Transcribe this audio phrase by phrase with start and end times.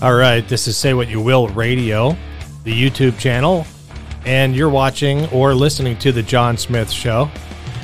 [0.00, 2.16] All right, this is Say What You Will Radio,
[2.62, 3.66] the YouTube channel,
[4.24, 7.24] and you're watching or listening to The John Smith Show.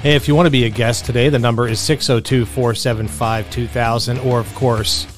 [0.01, 4.19] Hey, if you want to be a guest today, the number is 602 475 2000,
[4.21, 5.08] or of course,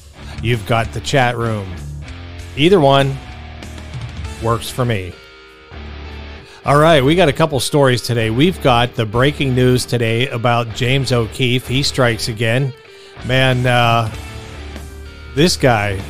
[0.41, 1.71] you've got the chat room.
[2.55, 3.15] Either one
[4.41, 5.13] works for me.
[6.65, 8.31] All right, we got a couple stories today.
[8.31, 11.67] We've got the breaking news today about James O'Keefe.
[11.67, 12.73] He strikes again.
[13.27, 14.11] Man, uh,
[15.35, 16.01] this guy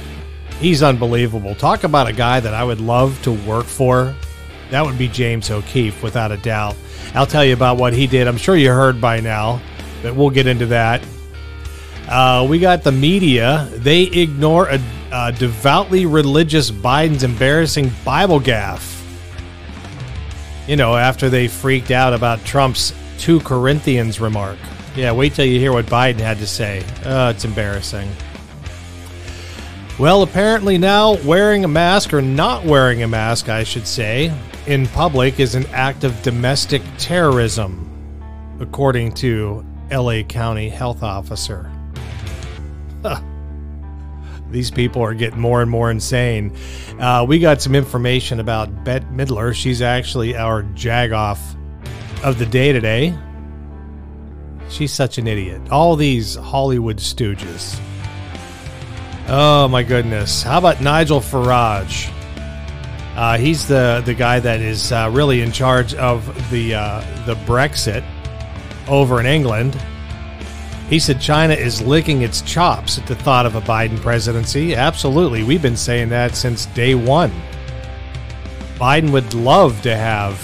[0.60, 1.54] He's unbelievable.
[1.54, 4.16] Talk about a guy that I would love to work for.
[4.72, 6.76] That would be James O'Keefe, without a doubt.
[7.14, 8.28] I'll tell you about what he did.
[8.28, 9.62] I'm sure you heard by now,
[10.02, 11.02] but we'll get into that.
[12.08, 13.70] Uh, we got the media.
[13.74, 14.82] They ignore a,
[15.12, 18.96] a devoutly religious Biden's embarrassing Bible gaffe.
[20.68, 24.58] You know, after they freaked out about Trump's 2 Corinthians remark.
[24.96, 26.84] Yeah, wait till you hear what Biden had to say.
[27.04, 28.10] Uh, it's embarrassing.
[30.00, 34.32] Well, apparently now wearing a mask, or not wearing a mask, I should say,
[34.68, 37.84] in public is an act of domestic terrorism,
[38.60, 41.72] according to LA County health officer.
[44.52, 46.56] These people are getting more and more insane.
[47.00, 49.52] Uh, we got some information about Bette Midler.
[49.52, 51.40] She's actually our jagoff
[52.24, 53.18] of the day today.
[54.70, 55.72] She's such an idiot.
[55.72, 57.82] All these Hollywood stooges
[59.30, 60.42] Oh my goodness!
[60.42, 62.10] How about Nigel Farage?
[63.18, 67.36] Uh, he's the the guy that is uh, really in charge of the uh, the
[67.46, 68.06] Brexit
[68.88, 69.78] over in England.
[70.90, 74.76] He said China is licking its chops at the thought of a Biden presidency.
[74.76, 77.32] Absolutely, we've been saying that since day one.
[78.76, 80.40] Biden would love to have,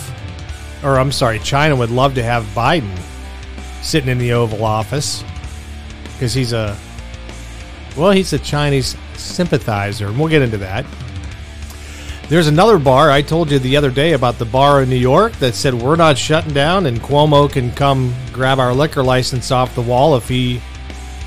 [0.84, 3.00] or I'm sorry, China would love to have Biden
[3.82, 5.24] sitting in the Oval Office
[6.14, 6.78] because he's a
[7.96, 10.86] well, he's a Chinese sympathizer, and we'll get into that.
[12.30, 15.34] There's another bar I told you the other day about the bar in New York
[15.34, 19.76] that said we're not shutting down and Cuomo can come grab our liquor license off
[19.76, 20.62] the wall if he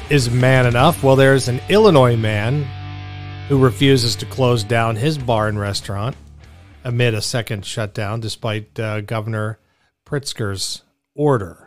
[0.09, 1.03] is man enough.
[1.05, 2.67] Well, there's an Illinois man
[3.49, 6.17] who refuses to close down his bar and restaurant
[6.83, 9.61] amid a second shutdown despite uh, Governor
[10.07, 10.83] Pritzker's
[11.15, 11.66] order.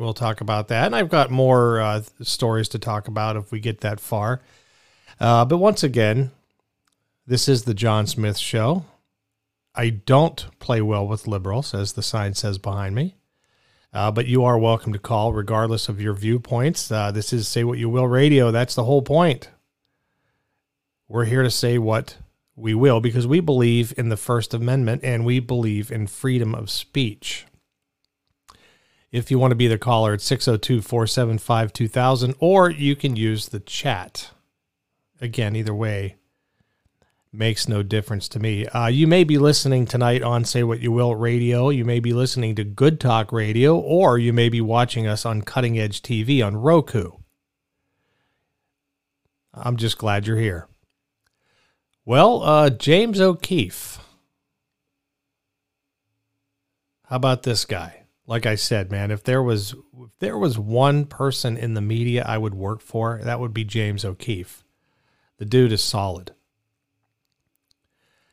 [0.00, 0.86] We'll talk about that.
[0.86, 4.40] And I've got more uh, stories to talk about if we get that far.
[5.20, 6.30] Uh, but once again,
[7.26, 8.86] this is the John Smith Show.
[9.74, 13.16] I don't play well with liberals, as the sign says behind me.
[13.92, 16.90] Uh, but you are welcome to call regardless of your viewpoints.
[16.90, 18.50] Uh, this is Say What You Will Radio.
[18.50, 19.50] That's the whole point.
[21.08, 22.16] We're here to say what
[22.56, 26.70] we will because we believe in the First Amendment and we believe in freedom of
[26.70, 27.44] speech.
[29.12, 33.48] If you want to be the caller, it's 602 475 2000, or you can use
[33.48, 34.30] the chat.
[35.20, 36.16] Again, either way
[37.32, 38.66] makes no difference to me.
[38.66, 41.70] Uh, you may be listening tonight on Say What You Will radio.
[41.70, 45.42] You may be listening to Good Talk Radio, or you may be watching us on
[45.42, 47.12] Cutting Edge TV on Roku.
[49.54, 50.68] I'm just glad you're here.
[52.04, 53.98] Well, uh, James O'Keefe.
[57.06, 57.99] How about this guy?
[58.30, 62.24] Like I said, man, if there was if there was one person in the media
[62.24, 64.62] I would work for, that would be James O'Keefe.
[65.38, 66.30] The dude is solid.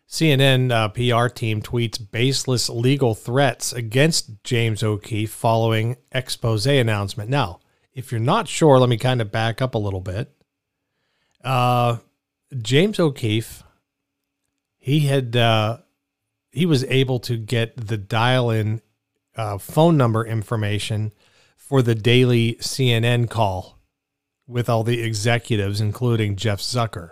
[0.07, 7.31] CNN uh, PR team tweets baseless legal threats against James O'Keefe following expose announcement.
[7.31, 7.59] Now,
[7.91, 10.31] if you're not sure, let me kind of back up a little bit.
[11.44, 11.97] Uh,
[12.56, 13.63] James O'Keefe,
[14.78, 15.80] he had uh,
[16.52, 18.81] he was able to get the dial-in
[19.38, 21.14] uh, phone number information
[21.56, 23.78] for the daily CNN call
[24.48, 27.12] with all the executives, including Jeff Zucker.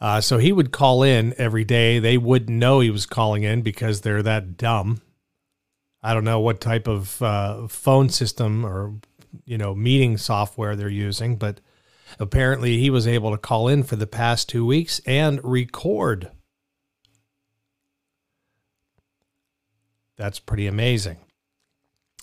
[0.00, 1.98] Uh, so he would call in every day.
[1.98, 5.02] They wouldn't know he was calling in because they're that dumb.
[6.02, 8.94] I don't know what type of uh, phone system or
[9.44, 11.60] you know meeting software they're using, but
[12.18, 16.30] apparently he was able to call in for the past two weeks and record
[20.20, 21.16] That's pretty amazing.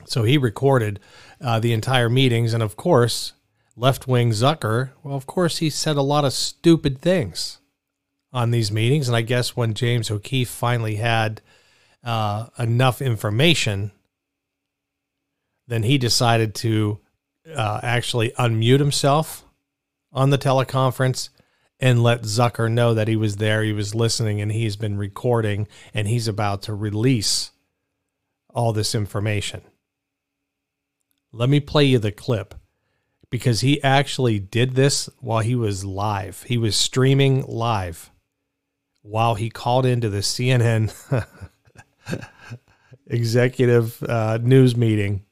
[0.05, 0.99] So he recorded
[1.41, 3.33] uh, the entire meetings, and of course,
[3.75, 4.91] left wing Zucker.
[5.01, 7.57] Well, of course, he said a lot of stupid things
[8.31, 11.41] on these meetings, and I guess when James O'Keefe finally had
[12.03, 13.91] uh, enough information,
[15.67, 16.99] then he decided to
[17.55, 19.43] uh, actually unmute himself
[20.13, 21.29] on the teleconference
[21.79, 25.67] and let Zucker know that he was there, he was listening, and he's been recording,
[25.95, 27.53] and he's about to release
[28.57, 29.61] all this information.
[31.31, 32.55] Let me play you the clip
[33.29, 36.41] because he actually did this while he was live.
[36.47, 38.09] He was streaming live
[39.03, 40.91] while he called into the CNN
[43.07, 45.23] executive uh, news meeting.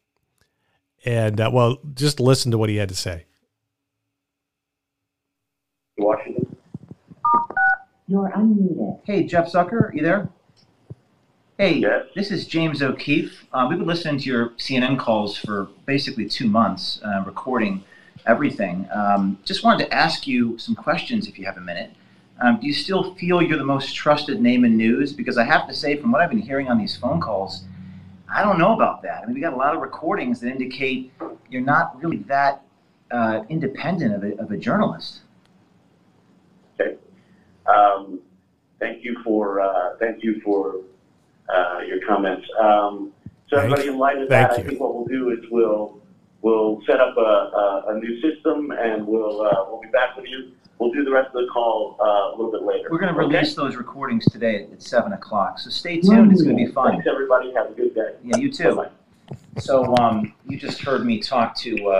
[1.03, 3.25] And uh, well, just listen to what he had to say.
[5.97, 6.55] Washington.
[8.07, 8.99] You're unmuted.
[9.03, 10.29] Hey, Jeff Zucker, you there?
[11.57, 12.07] Hey, Yes.
[12.13, 13.45] this is James O'Keefe.
[13.53, 17.81] Uh, we've been listening to your CNN calls for basically two months, uh, recording
[18.25, 18.85] everything.
[18.93, 21.91] Um, just wanted to ask you some questions if you have a minute.
[22.41, 25.13] Um, do you still feel you're the most trusted name in news?
[25.13, 27.63] Because I have to say, from what I've been hearing on these phone calls,
[28.29, 29.23] I don't know about that.
[29.23, 31.13] I mean, we got a lot of recordings that indicate
[31.49, 32.63] you're not really that
[33.11, 35.21] uh, independent of a, of a journalist.
[36.77, 36.97] Okay.
[37.65, 38.19] Um,
[38.79, 40.81] thank you for uh, thank you for
[41.49, 42.47] uh, your comments.
[42.59, 43.11] Um,
[43.49, 44.63] so Thank- everybody, in light of that, you.
[44.63, 45.99] I think what we'll do is we'll
[46.41, 50.25] we'll set up a, a, a new system and we'll uh, we'll be back with
[50.27, 50.51] you.
[50.77, 52.89] We'll do the rest of the call uh, a little bit later.
[52.91, 53.33] We're going to Okay?
[53.33, 56.33] release those recordings today at 7 o'clock, so stay tuned.
[56.33, 56.91] It's going to be fun.
[56.91, 57.53] Thanks, everybody.
[57.53, 58.15] Have a good day.
[58.25, 58.75] Yeah, you too.
[58.75, 59.37] Bye-bye.
[59.61, 61.91] So um, you just heard me talk to uh,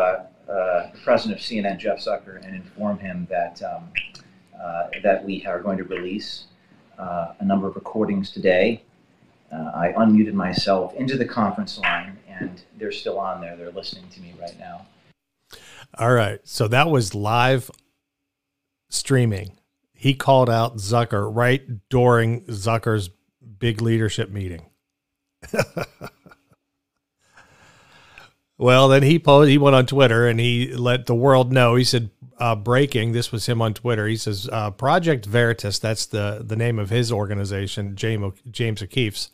[0.51, 3.87] uh, the president of CNN, Jeff Zucker, and inform him that um,
[4.61, 6.47] uh, that we are going to release
[6.99, 8.83] uh, a number of recordings today.
[9.51, 13.55] Uh, I unmuted myself into the conference line, and they're still on there.
[13.55, 14.85] They're listening to me right now.
[15.97, 16.39] All right.
[16.43, 17.71] So that was live
[18.89, 19.57] streaming.
[19.93, 23.09] He called out Zucker right during Zucker's
[23.59, 24.65] big leadership meeting.
[28.57, 31.75] well, then he posed, he went on Twitter and he let the world know.
[31.75, 34.07] He said, uh, breaking, this was him on Twitter.
[34.07, 39.29] He says, uh, Project Veritas, that's the, the name of his organization, James, James O'Keefe's.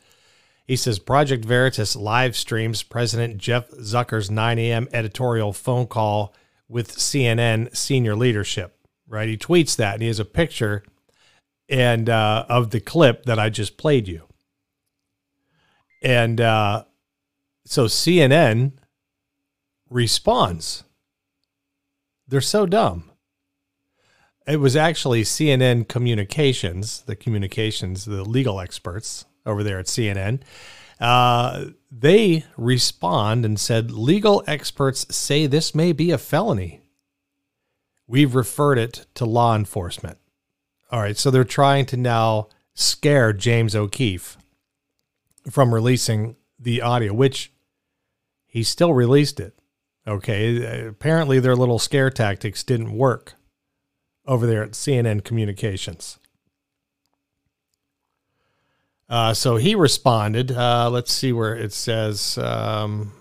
[0.66, 4.88] He says Project Veritas live streams President Jeff Zucker's 9 a.m.
[4.94, 6.34] editorial phone call
[6.68, 8.78] with CNN senior leadership.
[9.08, 10.84] Right, he tweets that, and he has a picture
[11.68, 14.24] and uh, of the clip that I just played you.
[16.02, 16.86] And uh,
[17.66, 18.74] so CNN
[19.90, 20.84] responds.
[22.28, 23.12] They're so dumb.
[24.48, 30.42] It was actually CNN Communications, the communications, the legal experts over there at CNN.
[31.00, 36.82] Uh, they respond and said, Legal experts say this may be a felony.
[38.08, 40.18] We've referred it to law enforcement.
[40.92, 44.38] All right, so they're trying to now scare James O'Keefe
[45.50, 47.52] from releasing the audio, which
[48.46, 49.58] he still released it.
[50.08, 53.36] Okay, apparently their little scare tactics didn't work
[54.26, 56.20] over there at CNN Communications.
[59.12, 60.54] Uh, so he responded.
[60.54, 62.38] Uh, let's see where it says.
[62.38, 63.12] Um,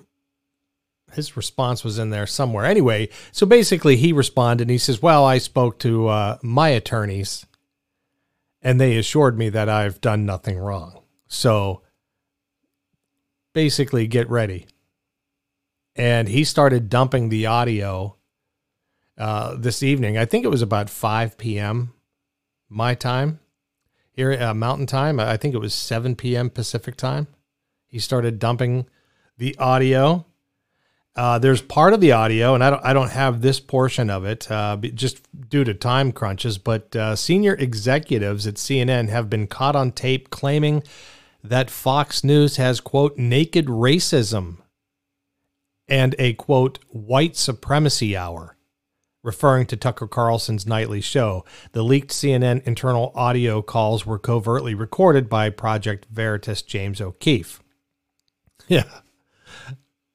[1.13, 2.65] his response was in there somewhere.
[2.65, 7.45] Anyway, so basically he responded and he says, Well, I spoke to uh, my attorneys
[8.63, 11.03] and they assured me that I've done nothing wrong.
[11.27, 11.83] So
[13.53, 14.67] basically, get ready.
[15.97, 18.17] And he started dumping the audio
[19.19, 20.17] uh, this evening.
[20.17, 21.95] I think it was about 5 p.m.
[22.69, 23.41] my time
[24.21, 25.21] uh, Mountain Time.
[25.21, 26.51] I think it was 7 p.m.
[26.51, 27.27] Pacific time.
[27.87, 28.87] He started dumping
[29.39, 30.27] the audio.
[31.17, 34.25] Uh, there's part of the audio, and I don't, I don't have this portion of
[34.25, 36.57] it, uh, just due to time crunches.
[36.57, 40.83] But uh, senior executives at CNN have been caught on tape claiming
[41.43, 44.59] that Fox News has quote naked racism
[45.89, 48.57] and a quote white supremacy hour,
[49.23, 51.45] referring to Tucker Carlson's nightly show.
[51.73, 57.61] The leaked CNN internal audio calls were covertly recorded by Project Veritas James O'Keefe.
[58.69, 58.85] Yeah.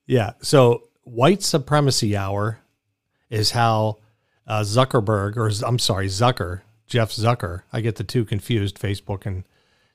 [0.07, 0.31] Yeah.
[0.41, 2.59] So, white supremacy hour
[3.29, 3.97] is how
[4.47, 9.43] uh, Zuckerberg, or I'm sorry, Zucker, Jeff Zucker, I get the two confused, Facebook and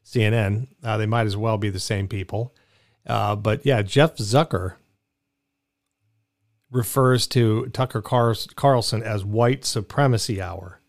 [0.05, 0.69] CNN.
[0.83, 2.55] Uh, they might as well be the same people.
[3.07, 4.75] Uh, but yeah, Jeff Zucker
[6.71, 10.81] refers to Tucker Car- Carlson as white supremacy hour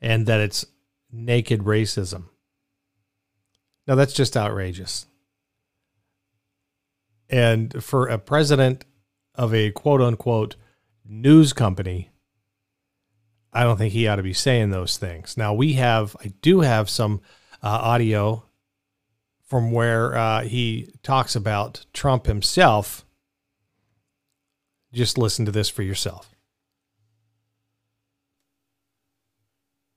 [0.00, 0.66] and that it's
[1.10, 2.24] naked racism.
[3.86, 5.06] Now, that's just outrageous.
[7.30, 8.84] And for a president
[9.34, 10.56] of a quote unquote
[11.04, 12.10] news company,
[13.52, 15.36] I don't think he ought to be saying those things.
[15.36, 17.20] Now, we have, I do have some
[17.62, 18.44] uh, audio
[19.46, 23.03] from where uh, he talks about Trump himself.
[24.94, 26.30] Just listen to this for yourself.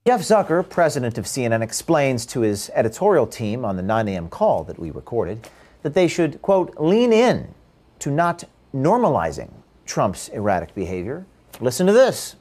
[0.04, 4.28] Jeff Zucker, president of CNN, explains to his editorial team on the 9 a.m.
[4.28, 5.48] call that we recorded
[5.82, 7.54] that they should, quote, lean in
[8.00, 8.42] to not
[8.74, 9.50] normalizing
[9.86, 11.24] Trump's erratic behavior.
[11.60, 12.34] Listen to this.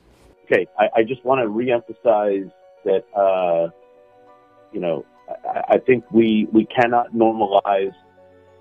[0.46, 2.52] Okay, I, I just want to reemphasize
[2.86, 3.70] that, uh,
[4.72, 5.06] you know,
[5.48, 7.94] I, I think we, we cannot normalize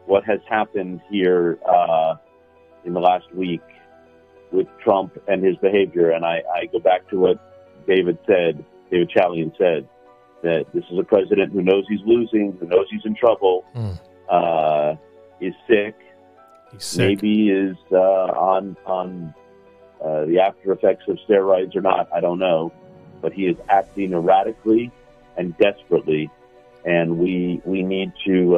[0.05, 2.17] what has happened here uh,
[2.85, 3.63] in the last week
[4.53, 6.11] with Trump and his behavior.
[6.11, 7.39] And I, I go back to what
[7.87, 9.89] David said, David Chalian said,
[10.43, 13.99] that this is a president who knows he's losing, who knows he's in trouble, Mm.
[14.29, 14.97] uh,
[15.41, 15.95] is sick,
[16.79, 16.99] sick.
[16.99, 19.35] maybe is uh, on on
[20.05, 22.09] uh, the after effects of steroids or not.
[22.13, 22.73] I don't know,
[23.21, 24.93] but he is acting erratically
[25.37, 26.31] and desperately,
[26.85, 28.57] and we we need to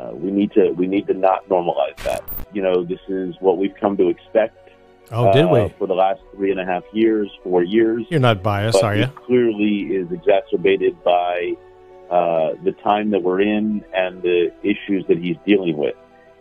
[0.00, 2.22] uh, we need to we need to not normalize that.
[2.52, 4.56] You know, this is what we've come to expect.
[5.12, 5.74] Oh, did uh, we?
[5.78, 8.04] for the last three and a half years, four years?
[8.10, 9.06] You're not biased, are you?
[9.26, 11.54] clearly is exacerbated by
[12.10, 15.96] uh, the time that we're in and the issues that he's dealing with.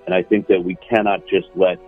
[0.06, 1.80] And I think that we cannot just let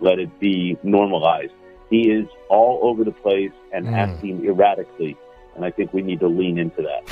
[0.00, 1.52] let it be normalized.
[1.90, 3.94] He is all over the place and Mm.
[3.94, 5.16] acting erratically,
[5.54, 7.02] and I think we need to lean into that.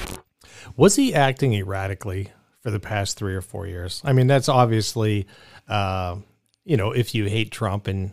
[0.77, 2.31] Was he acting erratically
[2.65, 4.01] for the past three or four years?
[4.05, 5.27] I mean, that's obviously,
[5.69, 6.17] uh,
[6.65, 8.13] you know, if you hate Trump, and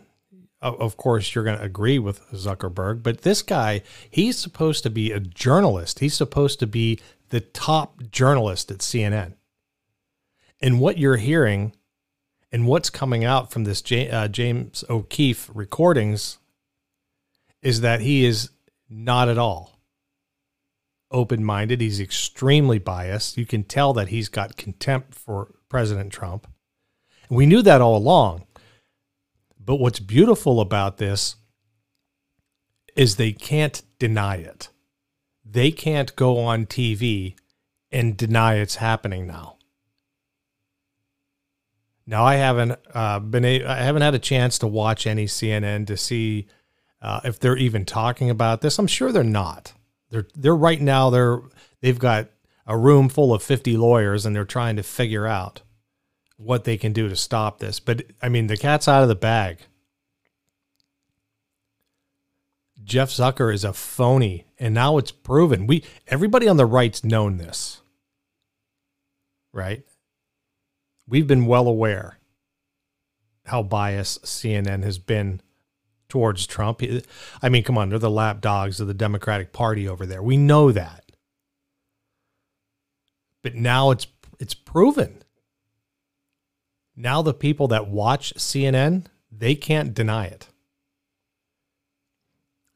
[0.60, 5.10] of course you're going to agree with Zuckerberg, but this guy, he's supposed to be
[5.10, 6.00] a journalist.
[6.00, 9.34] He's supposed to be the top journalist at CNN.
[10.60, 11.74] And what you're hearing
[12.52, 16.38] and what's coming out from this uh, James O'Keefe recordings
[17.62, 18.50] is that he is
[18.90, 19.72] not at all
[21.12, 21.80] open minded.
[21.80, 23.36] He's extremely biased.
[23.36, 26.46] You can tell that he's got contempt for President Trump.
[27.30, 28.46] We knew that all along.
[29.58, 31.36] But what's beautiful about this
[32.96, 34.68] is they can't deny it.
[35.44, 37.36] They can't go on TV
[37.90, 39.56] and deny it's happening now.
[42.06, 45.86] Now I haven't uh, been a, I haven't had a chance to watch any CNN
[45.86, 46.48] to see
[47.00, 48.78] uh, if they're even talking about this.
[48.78, 49.72] I'm sure they're not.
[50.12, 51.40] They're they're right now they're
[51.80, 52.28] they've got
[52.66, 55.62] a room full of 50 lawyers and they're trying to figure out
[56.36, 57.80] what they can do to stop this.
[57.80, 59.58] But I mean, the cat's out of the bag.
[62.84, 65.66] Jeff Zucker is a phony, and now it's proven.
[65.66, 67.80] We everybody on the right's known this,
[69.52, 69.82] right?
[71.08, 72.18] We've been well aware
[73.46, 75.40] how biased CNN has been
[76.12, 76.82] towards Trump.
[77.40, 80.22] I mean, come on, they're the lapdogs of the Democratic Party over there.
[80.22, 81.10] We know that.
[83.40, 84.06] But now it's
[84.38, 85.22] it's proven.
[86.94, 90.48] Now the people that watch CNN, they can't deny it.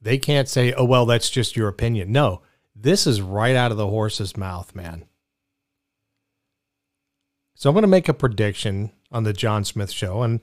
[0.01, 2.41] They can't say, "Oh well, that's just your opinion." No,
[2.75, 5.05] this is right out of the horse's mouth, man.
[7.55, 10.41] So I'm going to make a prediction on the John Smith show and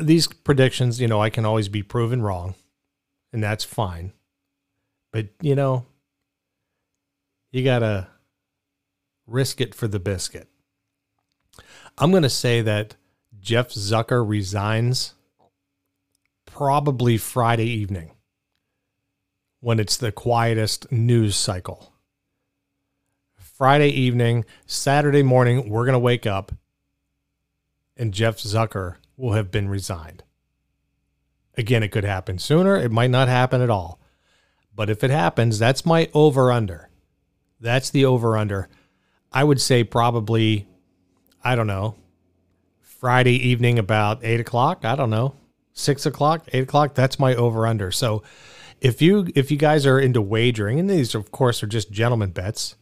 [0.00, 2.54] these predictions, you know, I can always be proven wrong,
[3.32, 4.12] and that's fine.
[5.12, 5.86] But, you know,
[7.50, 8.08] you got to
[9.26, 10.48] risk it for the biscuit.
[11.98, 12.96] I'm going to say that
[13.40, 15.14] Jeff Zucker resigns
[16.46, 18.12] probably Friday evening
[19.60, 21.92] when it's the quietest news cycle.
[23.36, 26.52] Friday evening, Saturday morning, we're going to wake up
[28.00, 30.24] and Jeff Zucker will have been resigned.
[31.56, 32.76] Again, it could happen sooner.
[32.76, 34.00] It might not happen at all.
[34.74, 36.88] But if it happens, that's my over under.
[37.60, 38.68] That's the over under.
[39.32, 40.66] I would say probably,
[41.44, 41.96] I don't know,
[42.80, 44.84] Friday evening about eight o'clock.
[44.84, 45.34] I don't know,
[45.72, 46.94] six o'clock, eight o'clock.
[46.94, 47.90] That's my over under.
[47.90, 48.22] So
[48.80, 52.30] if you if you guys are into wagering, and these of course are just gentlemen
[52.30, 52.76] bets,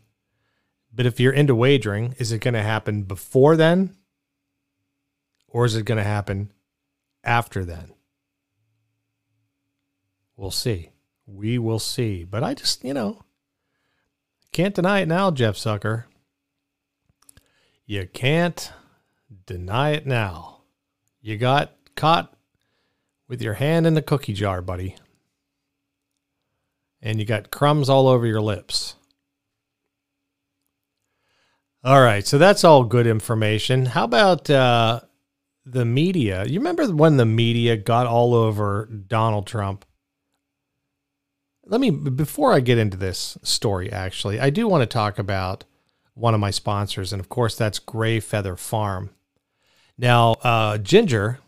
[0.94, 3.96] but if you're into wagering, is it going to happen before then?
[5.48, 6.52] Or is it going to happen
[7.24, 7.92] after then?
[10.36, 10.90] We'll see.
[11.26, 12.24] We will see.
[12.24, 13.22] But I just, you know,
[14.52, 16.06] can't deny it now, Jeff Sucker.
[17.86, 18.70] You can't
[19.46, 20.60] deny it now.
[21.20, 22.34] You got caught
[23.26, 24.96] with your hand in the cookie jar, buddy.
[27.00, 28.94] And you got crumbs all over your lips.
[31.84, 33.86] All right, so that's all good information.
[33.86, 35.00] How about uh,
[35.70, 36.44] the media?
[36.44, 39.84] You remember when the media got all over Donald Trump?
[41.64, 45.64] Let me, before I get into this story, actually, I do want to talk about
[46.14, 49.10] one of my sponsors, and of course, that's Gray Feather Farm.
[49.98, 51.40] Now, uh, Ginger,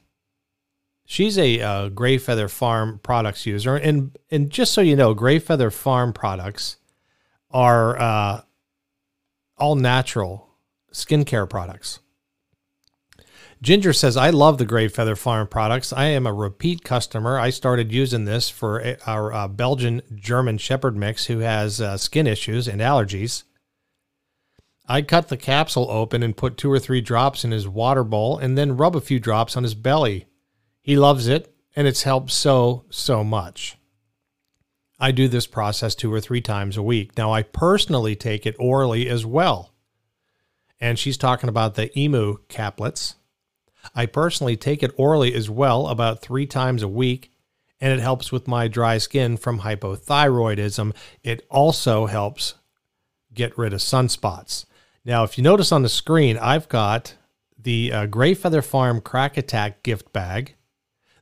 [1.06, 5.38] she's a uh, Gray Feather Farm products user, and and just so you know, Gray
[5.38, 6.76] Feather Farm products
[7.50, 8.42] are uh,
[9.56, 10.48] all natural
[10.92, 12.00] skincare products.
[13.62, 15.92] Ginger says, I love the Grey Feather Farm products.
[15.92, 17.38] I am a repeat customer.
[17.38, 22.26] I started using this for our uh, Belgian German Shepherd mix who has uh, skin
[22.26, 23.44] issues and allergies.
[24.88, 28.38] I cut the capsule open and put two or three drops in his water bowl
[28.38, 30.26] and then rub a few drops on his belly.
[30.80, 33.76] He loves it and it's helped so, so much.
[34.98, 37.16] I do this process two or three times a week.
[37.16, 39.74] Now, I personally take it orally as well.
[40.80, 43.14] And she's talking about the emu caplets.
[43.94, 47.32] I personally take it orally as well, about three times a week,
[47.80, 50.94] and it helps with my dry skin from hypothyroidism.
[51.22, 52.54] It also helps
[53.32, 54.66] get rid of sunspots.
[55.04, 57.14] Now, if you notice on the screen, I've got
[57.58, 60.54] the uh, Grey Feather Farm Crack Attack gift bag.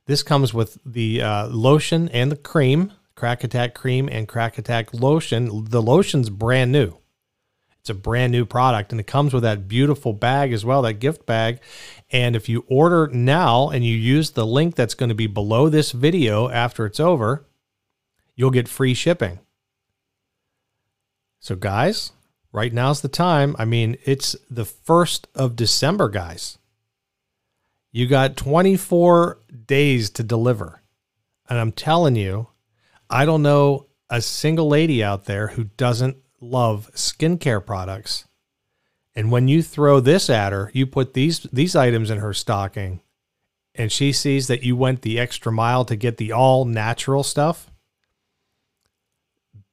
[0.05, 4.93] This comes with the uh, lotion and the cream, Crack Attack cream and Crack Attack
[4.93, 5.65] lotion.
[5.65, 6.98] The lotion's brand new.
[7.81, 10.95] It's a brand new product and it comes with that beautiful bag as well, that
[10.95, 11.59] gift bag.
[12.11, 15.69] And if you order now and you use the link that's going to be below
[15.69, 17.45] this video after it's over,
[18.35, 19.39] you'll get free shipping.
[21.39, 22.11] So, guys,
[22.51, 23.55] right now's the time.
[23.57, 26.57] I mean, it's the 1st of December, guys.
[27.91, 30.83] You got 24 days to deliver.
[31.49, 32.49] And I'm telling you,
[33.09, 38.25] I don't know a single lady out there who doesn't love skincare products.
[39.15, 43.01] And when you throw this at her, you put these these items in her stocking
[43.75, 47.71] and she sees that you went the extra mile to get the all natural stuff.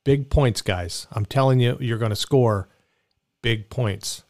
[0.04, 1.08] Big points, guys.
[1.10, 2.68] I'm telling you, you're going to score
[3.42, 4.22] big points.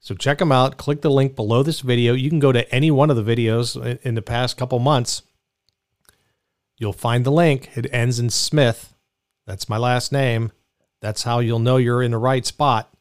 [0.00, 0.78] So check them out.
[0.78, 2.14] Click the link below this video.
[2.14, 5.22] You can go to any one of the videos in the past couple months.
[6.78, 7.76] You'll find the link.
[7.76, 8.94] It ends in Smith.
[9.46, 10.52] That's my last name.
[11.00, 12.92] That's how you'll know you're in the right spot.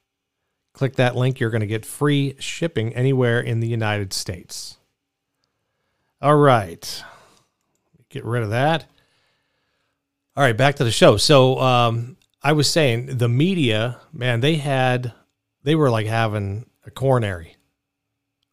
[0.74, 1.40] Click that link.
[1.40, 4.78] You're going to get free shipping anywhere in the United States.
[6.22, 7.04] All right.
[8.10, 8.86] Get rid of that.
[10.36, 11.18] All right, back to the show.
[11.18, 15.14] So um, I was saying the media, man, they had,
[15.64, 17.56] they were like having a coronary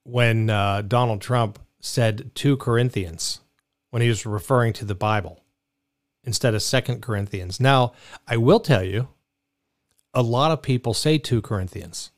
[0.02, 3.40] when uh, Donald Trump said 2 Corinthians
[3.90, 5.42] when he was referring to the Bible
[6.24, 7.60] instead of Second Corinthians.
[7.60, 7.92] Now,
[8.26, 9.08] I will tell you,
[10.14, 12.10] a lot of people say 2 Corinthians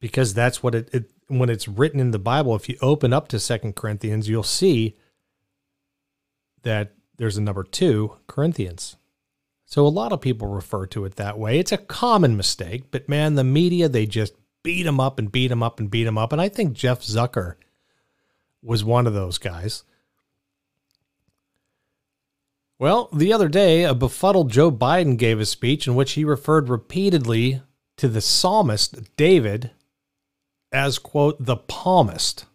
[0.00, 2.56] because that's what it, it when it's written in the Bible.
[2.56, 4.96] If you open up to Second Corinthians, you'll see
[6.62, 8.96] that there's a number two Corinthians.
[9.66, 11.58] So a lot of people refer to it that way.
[11.58, 15.50] It's a common mistake, but man, the media they just beat him up and beat
[15.50, 17.54] him up and beat him up, and I think Jeff Zucker
[18.62, 19.84] was one of those guys.
[22.80, 26.70] Well, the other day, a befuddled Joe Biden gave a speech in which he referred
[26.70, 27.60] repeatedly
[27.98, 29.72] to the psalmist David
[30.72, 32.46] as, quote, the palmist.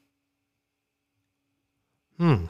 [2.18, 2.46] Hmm.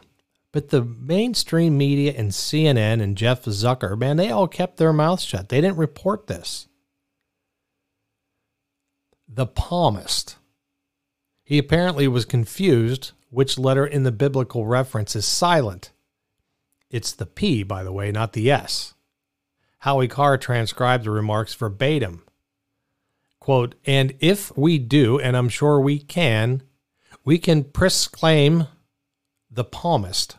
[0.53, 5.25] But the mainstream media and CNN and Jeff Zucker, man, they all kept their mouths
[5.25, 5.49] shut.
[5.49, 6.69] They didn't report this.
[9.27, 10.37] The palmist.
[11.43, 15.91] He apparently was confused which letter in the biblical reference is silent.
[16.95, 18.93] It's the P, by the way, not the S.
[19.79, 22.23] Howie Carr transcribed the remarks verbatim.
[23.41, 26.63] Quote, and if we do, and I'm sure we can,
[27.25, 28.67] we can prisclaim
[29.51, 30.37] the palmist.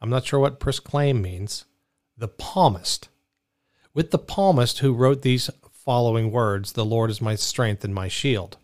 [0.00, 1.64] I'm not sure what prisclaim means.
[2.16, 3.08] The palmist.
[3.92, 8.06] With the palmist who wrote these following words The Lord is my strength and my
[8.06, 8.56] shield.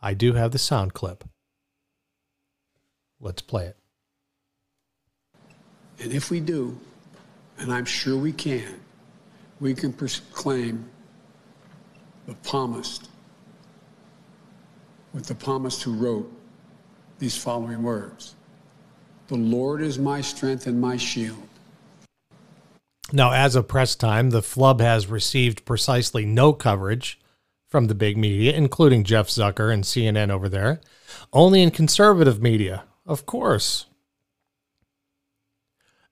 [0.00, 1.24] I do have the sound clip.
[3.20, 3.77] Let's play it.
[6.00, 6.78] And if we do,
[7.58, 8.80] and I'm sure we can,
[9.60, 10.88] we can proclaim
[12.26, 13.08] the palmist
[15.12, 16.30] with the palmist who wrote
[17.18, 18.34] these following words
[19.28, 21.42] The Lord is my strength and my shield.
[23.10, 27.18] Now, as of press time, the flub has received precisely no coverage
[27.68, 30.80] from the big media, including Jeff Zucker and CNN over there.
[31.32, 33.86] Only in conservative media, of course.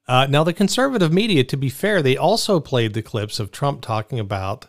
[0.08, 3.82] Uh, now, the conservative media, to be fair, they also played the clips of Trump
[3.82, 4.66] talking about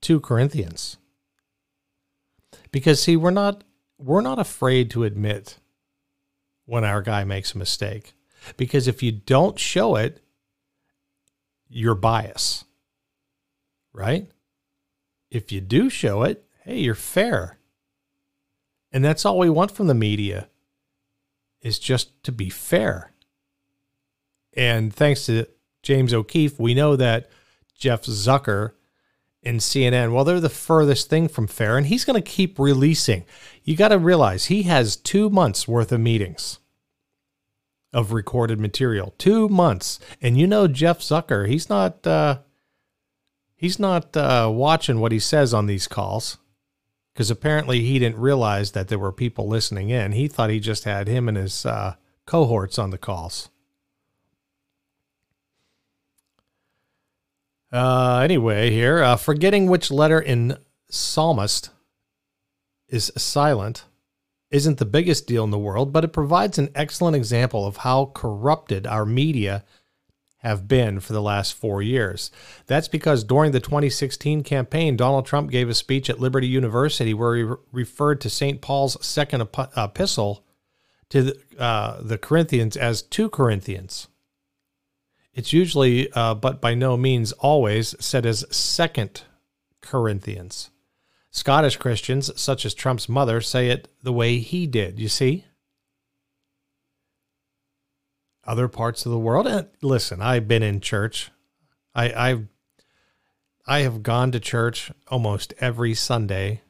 [0.00, 0.96] 2 Corinthians.
[2.70, 3.64] Because see, we're not
[3.98, 5.58] we're not afraid to admit
[6.66, 8.14] when our guy makes a mistake.
[8.56, 10.20] Because if you don't show it,
[11.68, 12.64] you're bias.
[13.92, 14.30] Right?
[15.30, 17.58] If you do show it, hey, you're fair.
[18.92, 20.48] And that's all we want from the media
[21.60, 23.12] is just to be fair.
[24.54, 25.46] And thanks to
[25.82, 27.30] James O'Keefe, we know that
[27.76, 28.72] Jeff Zucker
[29.42, 30.12] in CNN.
[30.12, 33.24] Well, they're the furthest thing from fair, and he's going to keep releasing.
[33.62, 36.58] You got to realize he has two months worth of meetings
[37.92, 39.14] of recorded material.
[39.18, 42.40] Two months, and you know Jeff Zucker, he's not uh,
[43.56, 46.38] he's not uh, watching what he says on these calls
[47.14, 50.12] because apparently he didn't realize that there were people listening in.
[50.12, 51.94] He thought he just had him and his uh,
[52.26, 53.50] cohorts on the calls.
[57.72, 60.56] Uh, anyway, here, uh, forgetting which letter in
[60.90, 61.70] Psalmist
[62.88, 63.84] is silent
[64.50, 68.10] isn't the biggest deal in the world, but it provides an excellent example of how
[68.14, 69.64] corrupted our media
[70.38, 72.30] have been for the last four years.
[72.66, 77.36] That's because during the 2016 campaign, Donald Trump gave a speech at Liberty University where
[77.36, 78.60] he re- referred to St.
[78.60, 80.44] Paul's second ep- epistle
[81.10, 84.08] to the, uh, the Corinthians as 2 Corinthians.
[85.34, 89.22] It's usually, uh, but by no means always, said as Second
[89.80, 90.70] Corinthians.
[91.30, 94.98] Scottish Christians, such as Trump's mother, say it the way he did.
[94.98, 95.44] You see?
[98.44, 99.46] Other parts of the world.
[99.46, 101.30] And listen, I've been in church.
[101.94, 102.48] I, I've
[103.70, 106.62] I have gone to church almost every Sunday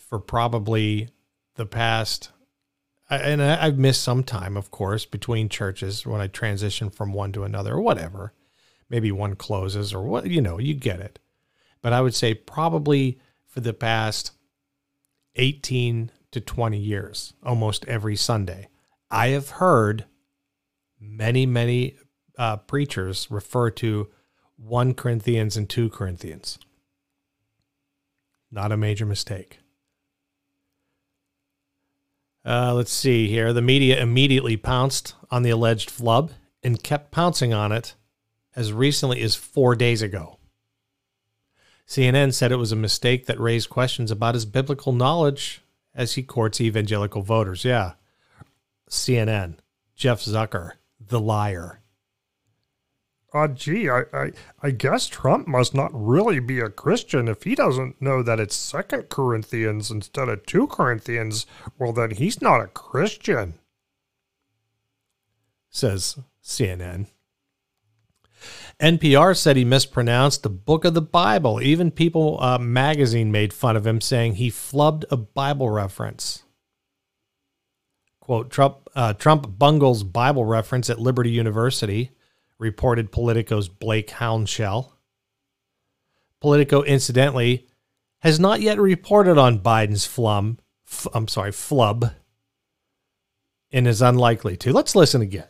[0.00, 1.10] for probably
[1.54, 2.31] the past
[3.16, 7.44] and I've missed some time, of course, between churches when I transition from one to
[7.44, 8.32] another or whatever.
[8.88, 11.18] Maybe one closes or what, you know, you get it.
[11.80, 14.32] But I would say probably for the past
[15.36, 18.68] 18 to 20 years, almost every Sunday,
[19.10, 20.06] I have heard
[21.00, 21.96] many, many
[22.38, 24.08] uh, preachers refer to
[24.56, 26.58] 1 Corinthians and 2 Corinthians.
[28.50, 29.58] Not a major mistake.
[32.44, 33.52] Uh, let's see here.
[33.52, 37.94] The media immediately pounced on the alleged flub and kept pouncing on it
[38.56, 40.38] as recently as four days ago.
[41.86, 45.62] CNN said it was a mistake that raised questions about his biblical knowledge
[45.94, 47.64] as he courts evangelical voters.
[47.64, 47.92] Yeah.
[48.88, 49.56] CNN,
[49.94, 51.81] Jeff Zucker, the liar
[53.34, 57.54] uh, gee, I, I, I guess Trump must not really be a Christian if he
[57.54, 61.46] doesn't know that it's Second Corinthians instead of Two Corinthians.
[61.78, 63.54] Well, then he's not a Christian,
[65.70, 67.06] says CNN.
[68.80, 71.62] NPR said he mispronounced the book of the Bible.
[71.62, 76.42] Even People uh, magazine made fun of him, saying he flubbed a Bible reference.
[78.20, 82.10] Quote Trump, uh, Trump bungles Bible reference at Liberty University
[82.62, 84.96] reported Politico's Blake Hounshell.
[86.40, 87.66] Politico, incidentally,
[88.20, 90.58] has not yet reported on Biden's flum.
[90.88, 92.12] F- I'm sorry, flub,
[93.72, 94.72] and is unlikely to.
[94.72, 95.48] Let's listen again.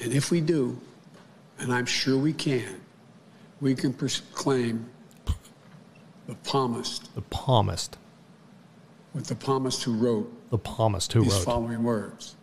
[0.00, 0.80] And if we do,
[1.58, 2.80] and I'm sure we can,
[3.60, 4.86] we can proclaim
[6.26, 7.14] the palmist.
[7.14, 7.98] The palmist.
[9.12, 10.50] With the palmist who wrote.
[10.50, 11.44] The palmist who these wrote.
[11.44, 12.36] following words.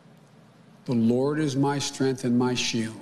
[0.90, 3.00] The Lord is my strength and my shield.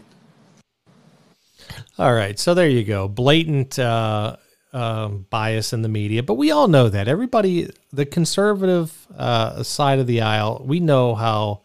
[1.98, 3.08] All right, so there you go.
[3.08, 4.36] Blatant uh,
[4.74, 7.08] uh, bias in the media, but we all know that.
[7.08, 11.62] Everybody, the conservative uh, side of the aisle, we know how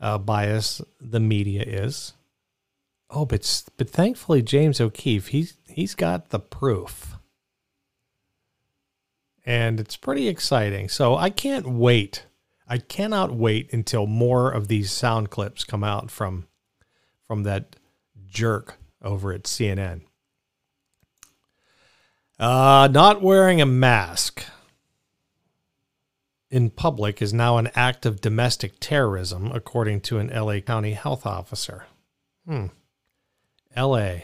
[0.00, 2.14] uh, biased the media is.
[3.10, 7.18] Oh, but but thankfully, James O'Keefe, he's he's got the proof,
[9.44, 10.88] and it's pretty exciting.
[10.88, 12.24] So I can't wait
[12.68, 16.46] I cannot wait until more of these sound clips come out from
[17.26, 17.76] from that
[18.26, 20.02] jerk over at CNN.
[22.38, 24.44] Uh, not wearing a mask
[26.50, 31.26] in public is now an act of domestic terrorism, according to an LA County health
[31.26, 31.86] officer.
[32.46, 32.66] Hmm.
[33.76, 34.16] LA.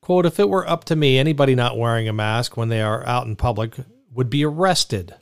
[0.00, 3.06] Quote If it were up to me, anybody not wearing a mask when they are
[3.06, 3.74] out in public
[4.12, 5.14] would be arrested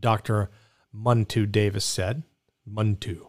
[0.00, 0.50] Dr.
[0.94, 2.22] Muntu Davis said.
[2.68, 3.28] Muntu.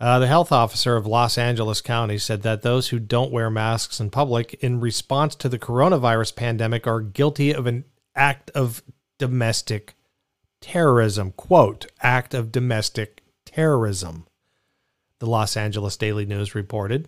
[0.00, 4.00] Uh, the health officer of Los Angeles County said that those who don't wear masks
[4.00, 7.84] in public in response to the coronavirus pandemic are guilty of an
[8.16, 8.82] act of
[9.18, 9.94] domestic
[10.62, 11.32] terrorism.
[11.32, 14.26] Quote, act of domestic terrorism,
[15.18, 17.06] the Los Angeles Daily News reported.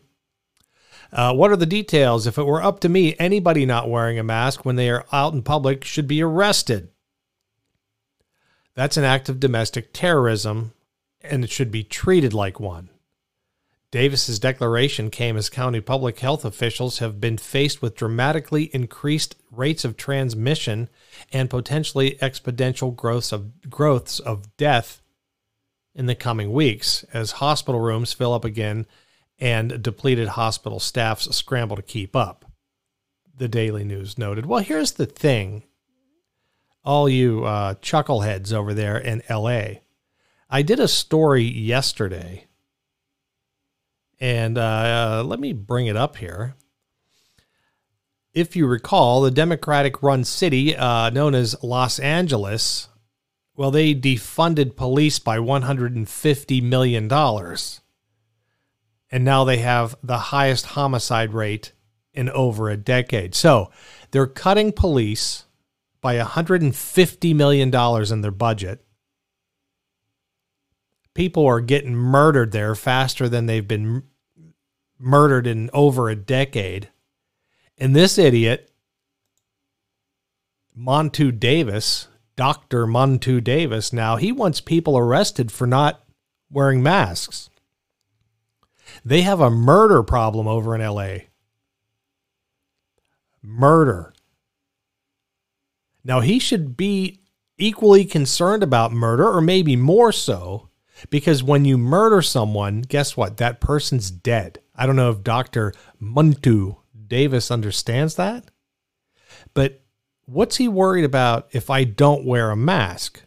[1.11, 2.27] Uh, what are the details?
[2.27, 5.33] If it were up to me, anybody not wearing a mask when they are out
[5.33, 6.92] in public should be arrested.
[8.75, 10.73] That's an act of domestic terrorism,
[11.21, 12.89] and it should be treated like one.
[13.91, 19.85] Davis's declaration came as county public health officials have been faced with dramatically increased rates
[19.85, 20.89] of transmission
[21.31, 25.03] and potentially exponential growths of growths of death
[25.95, 28.87] in the coming weeks as hospital rooms fill up again
[29.39, 32.47] and depleted hospital staffs scramble to keep up.
[33.37, 34.47] The Daily News noted.
[34.47, 35.65] Well, here's the thing
[36.85, 39.81] all you uh, chuckleheads over there in LA.
[40.51, 42.47] I did a story yesterday,
[44.21, 46.55] and uh, let me bring it up here.
[48.35, 52.89] If you recall, the Democratic run city uh, known as Los Angeles,
[53.55, 57.13] well, they defunded police by $150 million.
[59.11, 61.73] And now they have the highest homicide rate
[62.15, 63.35] in over a decade.
[63.35, 63.71] So
[64.11, 65.45] they're cutting police
[66.03, 67.75] by $150 million
[68.13, 68.85] in their budget.
[71.15, 74.03] People are getting murdered there faster than they've been
[74.99, 76.91] murdered in over a decade.
[77.79, 78.71] And this idiot,
[80.77, 82.87] Muntu Davis, Dr.
[82.87, 86.05] Muntu Davis, now he wants people arrested for not
[86.51, 87.49] wearing masks.
[89.05, 91.27] They have a murder problem over in LA.
[93.43, 94.12] Murder.
[96.05, 97.21] Now, he should be
[97.59, 100.69] equally concerned about murder, or maybe more so,
[101.11, 103.37] because when you murder someone, guess what?
[103.37, 104.59] That person's dead.
[104.75, 105.73] I don't know if Dr.
[106.01, 108.51] Muntu Davis understands that,
[109.55, 109.83] but
[110.25, 113.23] what's he worried about if I don't wear a mask?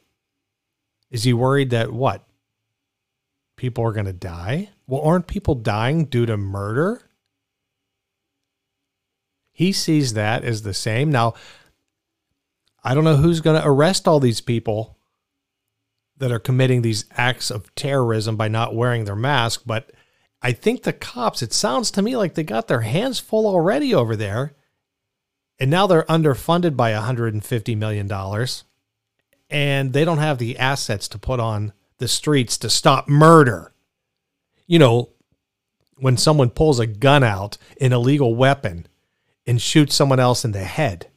[1.11, 2.27] Is he worried that what?
[3.57, 4.69] People are going to die?
[4.87, 7.09] Well, aren't people dying due to murder?
[9.51, 11.09] He sees that as the same.
[11.11, 11.35] Now,
[12.85, 14.99] I don't know who's going to arrest all these people
[16.17, 19.91] that are committing these acts of terrorism by not wearing their mask, but
[20.39, 23.95] I think the cops, it sounds to me like they got their hands full already
[23.95, 24.55] over there.
[25.59, 28.47] And now they're underfunded by $150 million.
[29.49, 33.73] And they don't have the assets to put on the streets to stop murder.
[34.67, 35.09] You know,
[35.97, 38.85] when someone pulls a gun out, an illegal weapon,
[39.47, 41.07] and shoots someone else in the head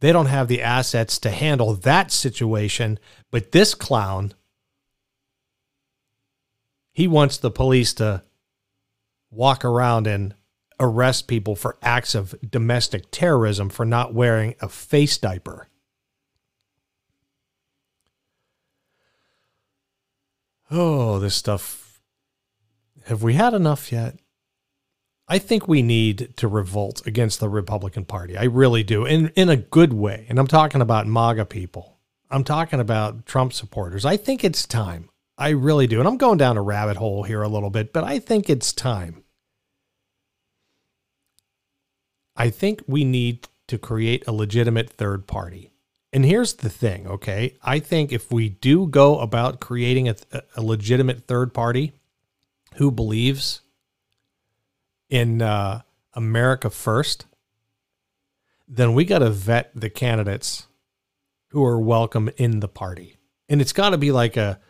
[0.00, 2.98] they don't have the assets to handle that situation.
[3.30, 4.32] But this clown,
[6.92, 8.22] he wants the police to
[9.30, 10.34] walk around and
[10.80, 15.68] arrest people for acts of domestic terrorism for not wearing a face diaper.
[20.70, 22.00] Oh, this stuff.
[23.06, 24.18] Have we had enough yet?
[25.28, 28.36] I think we need to revolt against the Republican Party.
[28.36, 30.26] I really do, in in a good way.
[30.28, 31.98] And I'm talking about MAGA people.
[32.30, 34.04] I'm talking about Trump supporters.
[34.04, 35.10] I think it's time.
[35.36, 36.00] I really do.
[36.00, 38.72] And I'm going down a rabbit hole here a little bit, but I think it's
[38.72, 39.22] time.
[42.36, 45.72] I think we need to create a legitimate third party.
[46.12, 47.56] And here's the thing, okay?
[47.62, 50.16] I think if we do go about creating a,
[50.56, 51.92] a legitimate third party
[52.76, 53.60] who believes
[55.10, 55.82] in uh,
[56.14, 57.26] America first,
[58.66, 60.66] then we got to vet the candidates
[61.48, 63.16] who are welcome in the party.
[63.48, 64.60] And it's got to be like a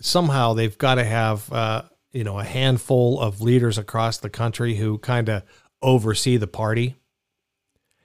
[0.00, 4.74] somehow they've got to have uh, you know a handful of leaders across the country
[4.74, 5.42] who kind of
[5.82, 6.96] oversee the party,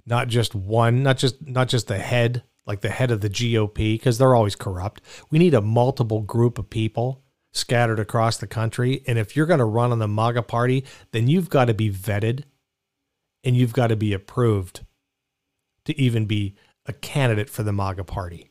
[0.06, 3.94] not just one, not just not just the head, like the head of the GOP,
[3.94, 5.02] because they're always corrupt.
[5.30, 7.24] We need a multiple group of people
[7.58, 9.04] scattered across the country.
[9.08, 11.92] And if you're going to run on the MAGA party, then you've got to be
[11.92, 12.44] vetted
[13.44, 14.86] and you've got to be approved
[15.86, 18.50] to even be a candidate for the MAGA party.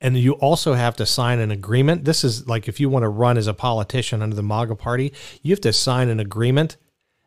[0.00, 2.04] And you also have to sign an agreement.
[2.04, 5.12] This is like if you want to run as a politician under the MAGA party,
[5.42, 6.76] you have to sign an agreement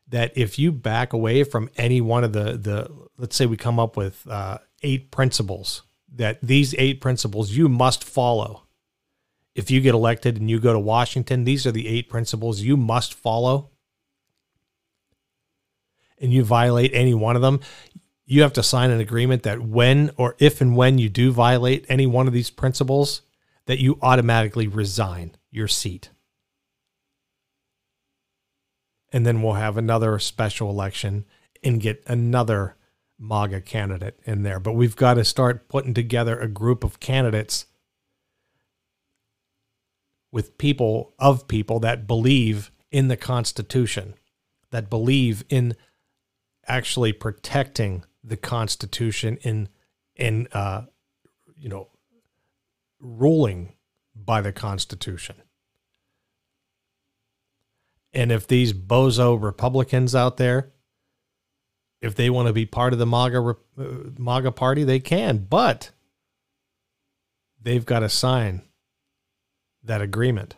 [0.10, 3.79] that if you back away from any one of the the let's say we come
[3.79, 5.84] up with uh, eight principles
[6.15, 8.63] that these eight principles you must follow
[9.55, 12.77] if you get elected and you go to Washington, these are the eight principles you
[12.77, 13.71] must follow.
[16.17, 17.62] And you violate any one of them,
[18.25, 21.85] you have to sign an agreement that when or if and when you do violate
[21.89, 23.21] any one of these principles,
[23.65, 26.09] that you automatically resign your seat.
[29.12, 31.25] And then we'll have another special election
[31.63, 32.75] and get another
[33.17, 34.59] MAGA candidate in there.
[34.59, 37.65] But we've got to start putting together a group of candidates
[40.31, 44.13] with people of people that believe in the Constitution,
[44.71, 45.75] that believe in
[46.67, 49.69] actually protecting the Constitution in
[50.15, 50.83] in uh,
[51.57, 51.87] you know
[52.99, 53.73] ruling
[54.15, 55.35] by the Constitution.
[58.11, 60.71] And if these bozo Republicans out there,
[62.01, 63.83] if they want to be part of the MAGA uh,
[64.17, 65.91] MAGA party, they can, but
[67.61, 68.63] they've got to sign
[69.89, 70.56] that agreement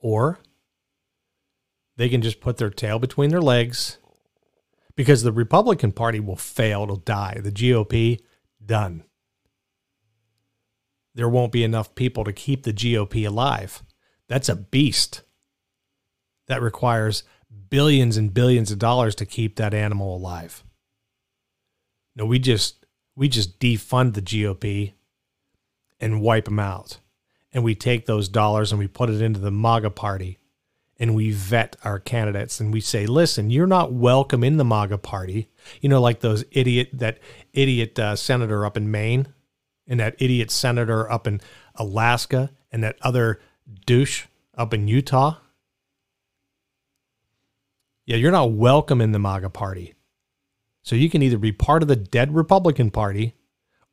[0.00, 0.38] or
[1.96, 3.98] they can just put their tail between their legs
[4.96, 7.38] because the Republican Party will fail, it'll die.
[7.42, 8.20] The GOP,
[8.64, 9.04] done.
[11.14, 13.82] There won't be enough people to keep the GOP alive.
[14.28, 15.22] That's a beast.
[16.46, 17.24] That requires
[17.68, 20.64] billions and billions of dollars to keep that animal alive.
[22.16, 24.94] No, we just we just defund the GOP
[26.00, 27.00] and wipe them out.
[27.52, 30.38] And we take those dollars and we put it into the MAGA party
[30.98, 34.98] and we vet our candidates and we say, listen, you're not welcome in the MAGA
[34.98, 35.48] party.
[35.80, 37.18] You know, like those idiot, that
[37.52, 39.28] idiot uh, senator up in Maine
[39.86, 41.40] and that idiot senator up in
[41.76, 43.40] Alaska and that other
[43.86, 45.36] douche up in Utah.
[48.04, 49.94] Yeah, you're not welcome in the MAGA party.
[50.82, 53.34] So you can either be part of the dead Republican Party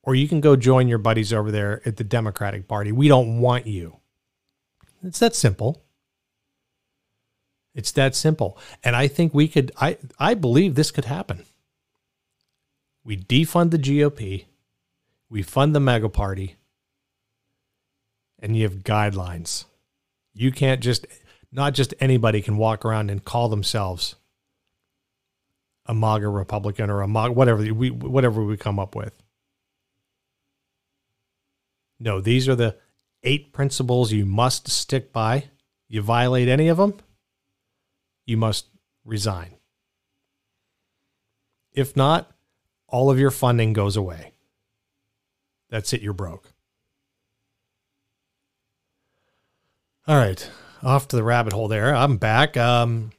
[0.06, 2.92] or you can go join your buddies over there at the Democratic Party.
[2.92, 3.98] We don't want you.
[5.04, 5.84] It's that simple.
[7.74, 8.58] It's that simple.
[8.84, 11.46] And I think we could I I believe this could happen.
[13.04, 14.46] We defund the GOP,
[15.30, 16.56] we fund the MAGA party,
[18.40, 19.66] and you have guidelines.
[20.34, 21.06] You can't just
[21.52, 24.16] not just anybody can walk around and call themselves
[25.86, 29.14] a MAGA Republican or a MAGA whatever we whatever we come up with.
[32.00, 32.78] No, these are the
[33.24, 35.50] eight principles you must stick by.
[35.88, 36.96] You violate any of them,
[38.26, 38.68] you must
[39.04, 39.56] resign.
[41.74, 42.32] If not,
[42.88, 44.34] all of your funding goes away.
[45.70, 46.52] That's it, you're broke.
[50.08, 50.50] All right,
[50.84, 51.96] off to the rabbit hole there.
[51.96, 52.58] I'm back.
[52.58, 53.12] Um,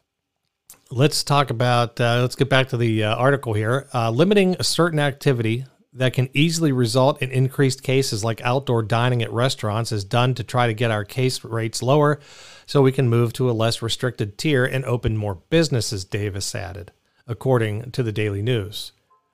[0.90, 3.88] let's talk about, uh, let's get back to the uh, article here.
[3.92, 9.22] Uh, limiting a certain activity that can easily result in increased cases like outdoor dining
[9.22, 12.20] at restaurants is done to try to get our case rates lower
[12.66, 16.92] so we can move to a less restricted tier and open more businesses, Davis added,
[17.26, 18.92] according to the Daily News.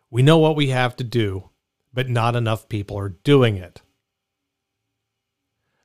[0.08, 1.50] We know what we have to do,
[1.92, 3.82] but not enough people are doing it.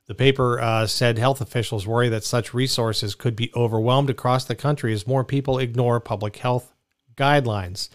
[0.06, 4.54] The paper uh, said health officials worry that such resources could be overwhelmed across the
[4.54, 6.72] country as more people ignore public health
[7.18, 7.90] guidelines.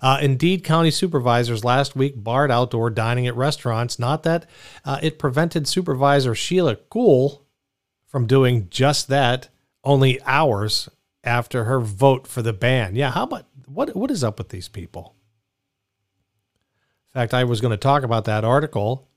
[0.00, 3.98] Uh, indeed, county supervisors last week barred outdoor dining at restaurants.
[3.98, 4.46] Not that
[4.84, 7.42] uh, it prevented Supervisor Sheila Kuehl
[8.06, 9.48] from doing just that
[9.84, 10.88] only hours
[11.24, 12.96] after her vote for the ban.
[12.96, 15.14] Yeah, how about what what is up with these people?
[17.08, 19.08] In fact, I was going to talk about that article.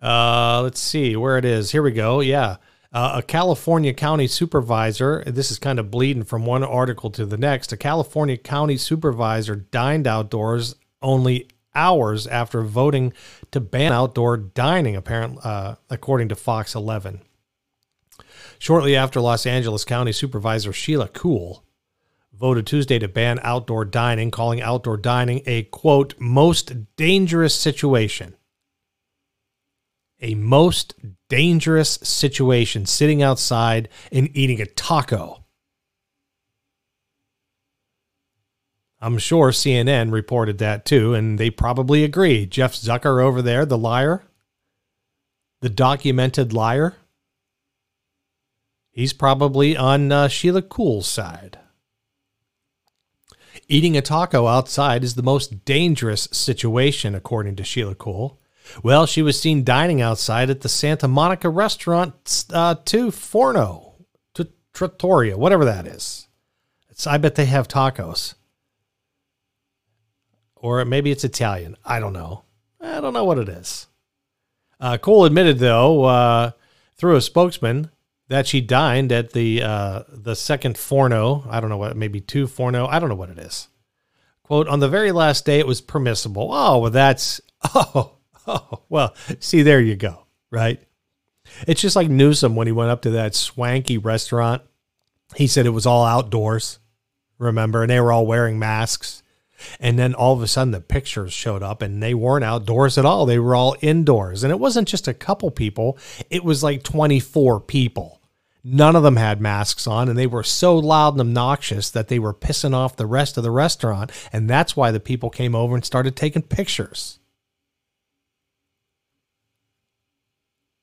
[0.00, 1.72] Uh, let's see where it is.
[1.72, 2.20] Here we go.
[2.20, 2.56] Yeah.
[2.90, 7.36] Uh, a California county supervisor, this is kind of bleeding from one article to the
[7.36, 7.70] next.
[7.72, 13.12] A California county supervisor dined outdoors only hours after voting
[13.50, 17.20] to ban outdoor dining, apparently, uh, according to Fox 11.
[18.58, 21.62] Shortly after Los Angeles County Supervisor Sheila Kuehl
[22.32, 28.34] voted Tuesday to ban outdoor dining, calling outdoor dining a quote, most dangerous situation.
[30.20, 30.94] A most
[31.28, 35.44] dangerous situation sitting outside and eating a taco.
[39.00, 42.46] I'm sure CNN reported that too, and they probably agree.
[42.46, 44.24] Jeff Zucker over there, the liar,
[45.60, 46.96] the documented liar,
[48.90, 51.60] he's probably on uh, Sheila Kuehl's side.
[53.68, 58.37] Eating a taco outside is the most dangerous situation, according to Sheila Kuehl.
[58.82, 63.94] Well, she was seen dining outside at the Santa Monica restaurant uh, to Forno,
[64.34, 66.28] to Trattoria, whatever that is.
[66.90, 68.34] It's, I bet they have tacos.
[70.56, 71.76] Or maybe it's Italian.
[71.84, 72.44] I don't know.
[72.80, 73.86] I don't know what it is.
[74.80, 76.50] Uh, Kuehl admitted, though, uh,
[76.96, 77.90] through a spokesman,
[78.28, 81.44] that she dined at the uh, the second Forno.
[81.48, 82.86] I don't know what, maybe two Forno.
[82.86, 83.68] I don't know what it is.
[84.42, 86.48] Quote, on the very last day, it was permissible.
[86.52, 87.40] Oh, well, that's,
[87.74, 88.17] oh,
[88.70, 90.80] Oh, well, see, there you go, right?
[91.66, 94.62] It's just like Newsom when he went up to that swanky restaurant.
[95.36, 96.78] He said it was all outdoors,
[97.38, 97.82] remember?
[97.82, 99.22] And they were all wearing masks.
[99.80, 103.04] And then all of a sudden the pictures showed up and they weren't outdoors at
[103.04, 103.26] all.
[103.26, 104.42] They were all indoors.
[104.42, 105.98] And it wasn't just a couple people,
[106.30, 108.20] it was like 24 people.
[108.64, 112.18] None of them had masks on and they were so loud and obnoxious that they
[112.18, 114.10] were pissing off the rest of the restaurant.
[114.32, 117.18] And that's why the people came over and started taking pictures.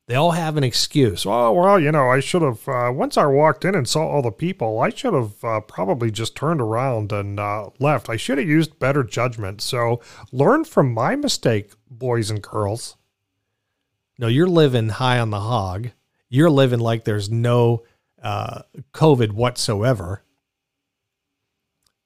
[0.08, 1.26] They all have an excuse.
[1.26, 4.22] Oh, well, you know, I should have, uh, once I walked in and saw all
[4.22, 8.08] the people, I should have uh, probably just turned around and uh, left.
[8.08, 9.62] I should have used better judgment.
[9.62, 10.02] So
[10.32, 12.98] learn from my mistake, boys and girls.
[14.20, 15.90] No, you're living high on the hog.
[16.30, 17.84] You're living like there's no
[18.22, 18.62] uh,
[18.94, 20.22] COVID whatsoever.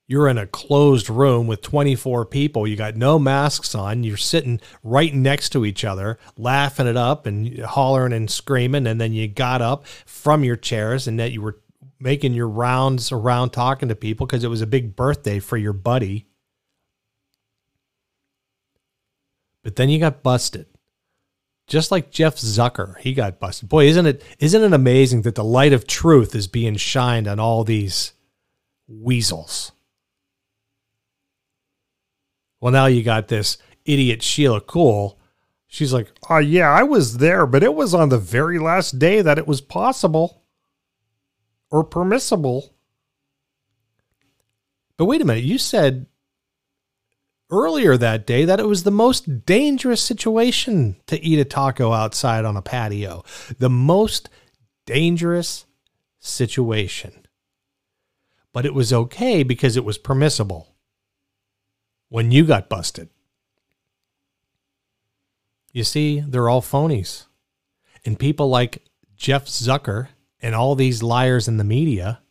[0.09, 2.65] You're in a closed room with 24 people.
[2.65, 4.03] You got no masks on.
[4.03, 8.87] You're sitting right next to each other, laughing it up and hollering and screaming.
[8.87, 11.59] And then you got up from your chairs and that you were
[11.99, 15.73] making your rounds around talking to people because it was a big birthday for your
[15.73, 16.25] buddy.
[19.61, 20.65] But then you got busted.
[21.67, 23.69] Just like Jeff Zucker, he got busted.
[23.69, 27.39] Boy, isn't it isn't it amazing that the light of truth is being shined on
[27.39, 28.13] all these
[28.87, 29.71] weasels?
[32.59, 35.15] Well, now you got this idiot Sheila Kuehl.
[35.67, 39.21] She's like, oh, yeah, I was there, but it was on the very last day
[39.21, 40.43] that it was possible
[41.69, 42.73] or permissible.
[44.97, 46.07] but wait a minute, you said
[47.51, 52.45] earlier that day that it was the most dangerous situation to eat a taco outside
[52.45, 53.23] on a patio.
[53.57, 54.29] The most
[54.85, 55.65] dangerous
[56.19, 57.27] situation.
[58.51, 60.75] But it was okay because it was permissible
[62.09, 63.09] when you got busted.
[65.71, 67.25] You see, they're all phonies.
[68.05, 68.83] And people like
[69.15, 70.07] Jeff Zucker
[70.41, 72.21] and all these liars in the media,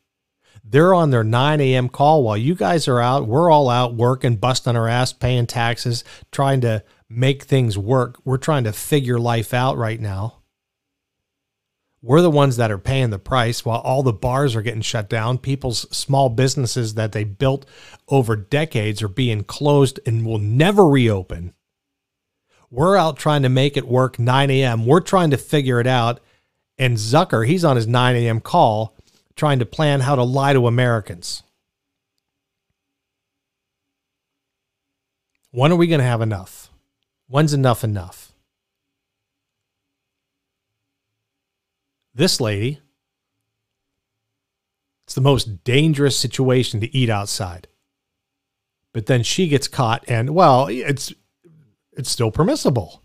[0.65, 1.89] they're on their 9 a.m.
[1.89, 3.27] call while you guys are out.
[3.27, 8.19] We're all out working, busting our ass, paying taxes, trying to make things work.
[8.25, 10.38] We're trying to figure life out right now.
[12.01, 15.09] We're the ones that are paying the price while all the bars are getting shut
[15.09, 15.39] down.
[15.39, 17.67] People's small businesses that they built
[18.09, 21.55] over decades are being closed and will never reopen.
[22.71, 24.87] We're out trying to make it work 9 a.m.
[24.87, 26.21] We're trying to figure it out.
[26.79, 28.41] And Zucker, he's on his 9 a.m.
[28.41, 28.95] call
[29.35, 31.43] trying to plan how to lie to Americans.
[35.51, 36.71] When are we going to have enough?
[37.27, 38.28] When's enough enough?
[42.19, 42.81] This lady,
[45.07, 47.69] it's the most dangerous situation to eat outside.
[48.93, 51.13] But then she gets caught and well, it's
[51.93, 53.05] it's still permissible.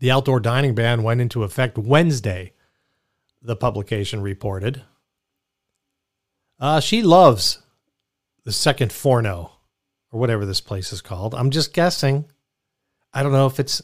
[0.00, 2.52] The outdoor dining ban went into effect Wednesday,
[3.40, 4.82] the publication reported.
[6.58, 7.62] Uh, she loves
[8.42, 9.52] the second Forno,
[10.10, 11.32] or whatever this place is called.
[11.32, 12.24] I'm just guessing.
[13.14, 13.82] I don't know if it's,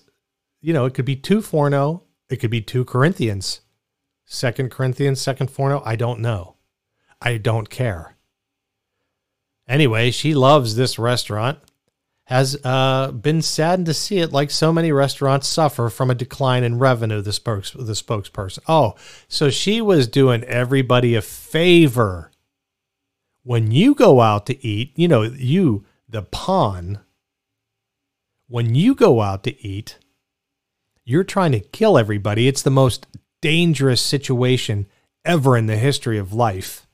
[0.61, 3.61] you know, it could be two Forno, it could be two Corinthians.
[4.25, 6.57] Second Corinthians, second Forno, I don't know.
[7.21, 8.17] I don't care.
[9.69, 11.59] Anyway, she loves this restaurant
[12.27, 16.65] has uh, been saddened to see it, like so many restaurants suffer from a decline
[16.65, 17.21] in revenue.
[17.21, 18.61] The spokes the spokesperson.
[18.67, 18.95] Oh,
[19.29, 22.31] so she was doing everybody a favor.
[23.43, 27.01] When you go out to eat, you know you the pawn.
[28.49, 29.99] When you go out to eat,
[31.05, 32.49] you're trying to kill everybody.
[32.49, 33.07] It's the most
[33.43, 34.87] dangerous situation
[35.25, 36.87] ever in the history of life.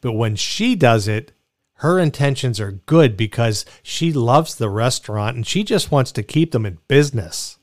[0.00, 1.32] But when she does it,
[1.78, 6.52] her intentions are good because she loves the restaurant and she just wants to keep
[6.52, 7.58] them in business.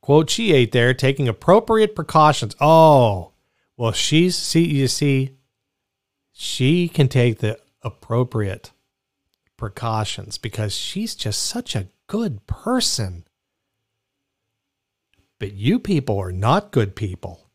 [0.00, 2.56] Quote, she ate there taking appropriate precautions.
[2.60, 3.32] Oh,
[3.76, 5.36] well, she's, see, you see,
[6.32, 8.72] she can take the appropriate
[9.60, 13.24] precautions because she's just such a good person.
[15.38, 17.50] But you people are not good people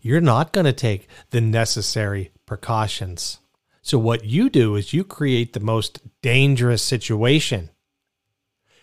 [0.00, 3.38] you're not going to take the necessary precautions.
[3.80, 7.70] So, what you do is you create the most dangerous situation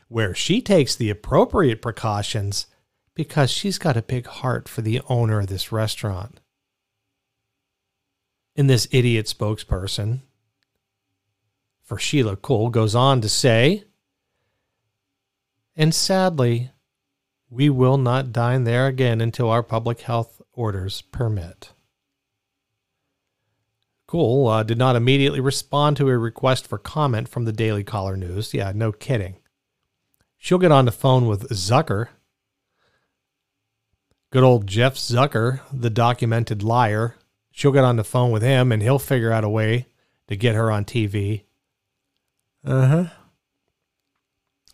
[0.08, 2.68] where she takes the appropriate precautions
[3.14, 6.40] because she's got a big heart for the owner of this restaurant.
[8.56, 10.22] And this idiot spokesperson
[11.92, 13.84] for Sheila Kuehl goes on to say,
[15.76, 16.72] and sadly,
[17.50, 21.74] we will not dine there again until our public health orders permit.
[24.08, 28.16] Kuehl uh, did not immediately respond to a request for comment from the Daily Caller
[28.16, 28.54] News.
[28.54, 29.36] Yeah, no kidding.
[30.38, 32.08] She'll get on the phone with Zucker.
[34.32, 37.18] Good old Jeff Zucker, the documented liar.
[37.52, 39.88] She'll get on the phone with him and he'll figure out a way
[40.30, 41.44] to get her on TV.
[42.66, 43.06] Uh huh.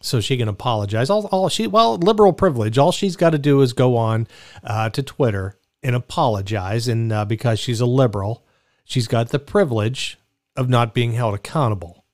[0.02, 1.10] So she can apologize.
[1.10, 2.78] All, all she well, liberal privilege.
[2.78, 4.28] All she's got to do is go on
[4.64, 8.46] uh, to Twitter and apologize, and uh, because she's a liberal,
[8.84, 10.18] she's got the privilege
[10.56, 12.06] of not being held accountable.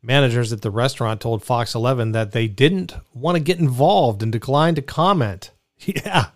[0.00, 4.30] Managers at the restaurant told Fox 11 that they didn't want to get involved and
[4.32, 5.50] declined to comment.
[5.86, 6.30] Yeah.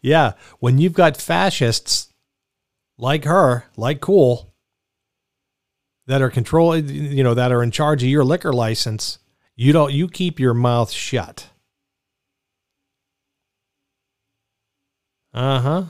[0.00, 0.32] Yeah.
[0.58, 2.12] When you've got fascists
[2.98, 4.50] like her, like Kuehl,
[6.06, 9.18] that are controlling, you know, that are in charge of your liquor license,
[9.56, 11.50] You don't you keep your mouth shut.
[15.32, 15.84] Uh-huh.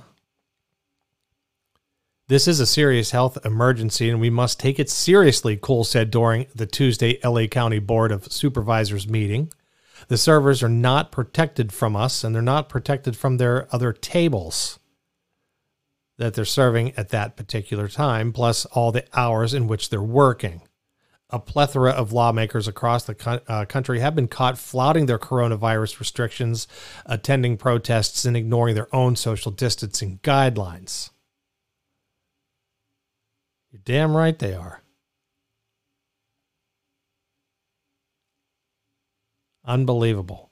[2.29, 6.47] This is a serious health emergency and we must take it seriously, Kuehl said during
[6.55, 9.53] the Tuesday LA County Board of Supervisors meeting.
[10.09, 14.79] The servers are not protected from us and they're not protected from their other tables
[16.19, 20.63] that they're serving at that particular time, plus all the hours in which they're working.
[21.31, 26.69] A plethora of lawmakers across the uh, country have been caught flouting their coronavirus restrictions,
[27.07, 31.11] attending protests, and ignoring their own social distancing guidelines.
[33.73, 34.83] You're damn right they are.
[39.65, 40.44] Unbelievable.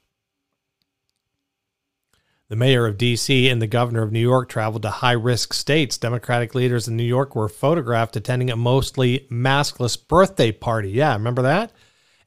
[2.49, 3.49] The mayor of D.C.
[3.49, 5.97] and the governor of New York traveled to high risk states.
[5.97, 10.89] Democratic leaders in New York were photographed attending a mostly maskless birthday party.
[10.89, 11.71] Yeah, remember that?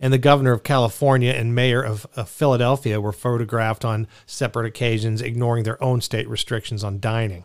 [0.01, 5.23] And the governor of California and mayor of, of Philadelphia were photographed on separate occasions,
[5.23, 7.45] ignoring their own state restrictions on dining.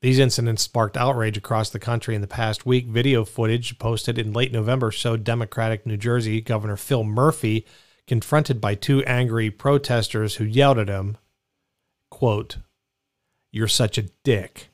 [0.00, 2.86] These incidents sparked outrage across the country in the past week.
[2.88, 7.64] Video footage posted in late November showed Democratic New Jersey Governor Phil Murphy
[8.06, 11.16] confronted by two angry protesters who yelled at him,
[12.10, 12.58] quote,
[13.50, 14.70] You're such a dick.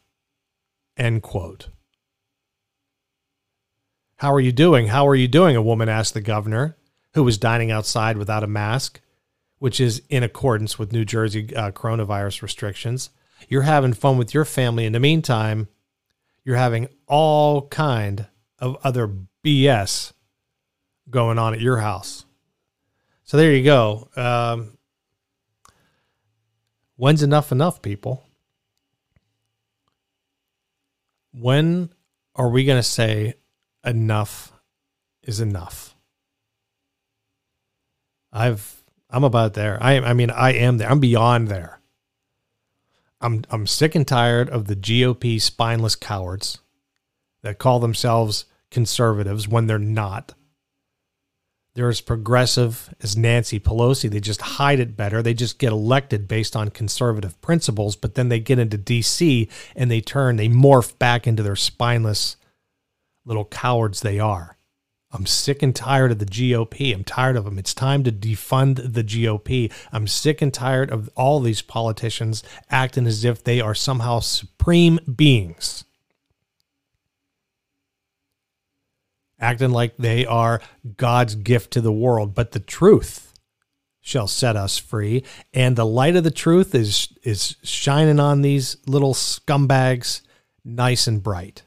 [0.96, 1.68] End quote.
[4.16, 4.88] How are you doing?
[4.88, 5.54] How are you doing?
[5.54, 6.76] A woman asked the governor,
[7.14, 9.00] who was dining outside without a mask,
[9.58, 13.10] which is in accordance with New Jersey uh, coronavirus restrictions.
[13.48, 14.86] You're having fun with your family.
[14.86, 15.68] In the meantime,
[16.44, 18.26] you're having all kind
[18.58, 19.08] of other
[19.44, 20.12] BS
[21.10, 22.24] going on at your house.
[23.28, 24.08] So there you go.
[24.16, 24.78] Um,
[26.96, 28.24] when's enough enough, people?
[31.34, 31.90] When
[32.34, 33.34] are we going to say
[33.84, 34.50] enough
[35.22, 35.94] is enough?
[38.32, 39.76] I've I'm about there.
[39.78, 40.90] I I mean I am there.
[40.90, 41.80] I'm beyond there.
[43.20, 46.60] I'm I'm sick and tired of the GOP spineless cowards
[47.42, 50.32] that call themselves conservatives when they're not.
[51.78, 54.10] They're as progressive as Nancy Pelosi.
[54.10, 55.22] They just hide it better.
[55.22, 59.88] They just get elected based on conservative principles, but then they get into DC and
[59.88, 62.34] they turn, they morph back into their spineless
[63.24, 64.58] little cowards they are.
[65.12, 66.92] I'm sick and tired of the GOP.
[66.92, 67.60] I'm tired of them.
[67.60, 69.72] It's time to defund the GOP.
[69.92, 74.98] I'm sick and tired of all these politicians acting as if they are somehow supreme
[75.14, 75.84] beings.
[79.40, 80.60] Acting like they are
[80.96, 83.32] God's gift to the world, but the truth
[84.00, 85.22] shall set us free,
[85.52, 90.22] and the light of the truth is is shining on these little scumbags
[90.64, 91.62] nice and bright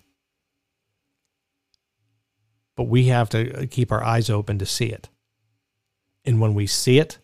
[2.82, 5.08] but we have to keep our eyes open to see it.
[6.26, 7.20] And when we see it,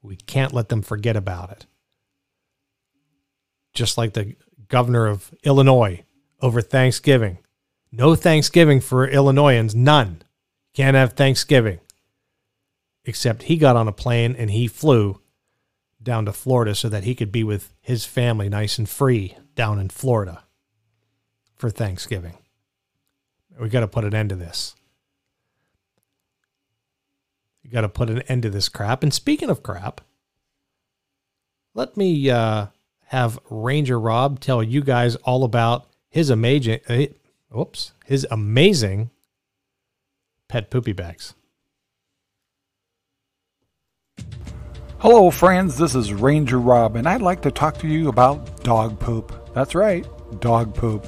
[0.00, 1.66] we can't let them forget about it.
[3.74, 4.34] Just like the
[4.68, 6.04] governor of Illinois
[6.40, 7.36] over Thanksgiving.
[7.90, 10.22] No Thanksgiving for Illinoisans, none.
[10.74, 11.80] Can't have Thanksgiving.
[13.04, 15.20] Except he got on a plane and he flew
[16.02, 19.78] down to Florida so that he could be with his family nice and free down
[19.78, 20.44] in Florida
[21.56, 22.38] for Thanksgiving.
[23.58, 24.74] We got to put an end to this.
[27.62, 29.02] You got to put an end to this crap.
[29.02, 30.00] And speaking of crap,
[31.74, 32.66] let me uh,
[33.06, 37.06] have Ranger Rob tell you guys all about his amazing, uh,
[37.56, 39.10] oops, his amazing
[40.48, 41.34] pet poopy bags.
[44.98, 45.78] Hello, friends.
[45.78, 49.54] This is Ranger Rob, and I'd like to talk to you about dog poop.
[49.54, 50.04] That's right,
[50.40, 51.06] dog poop.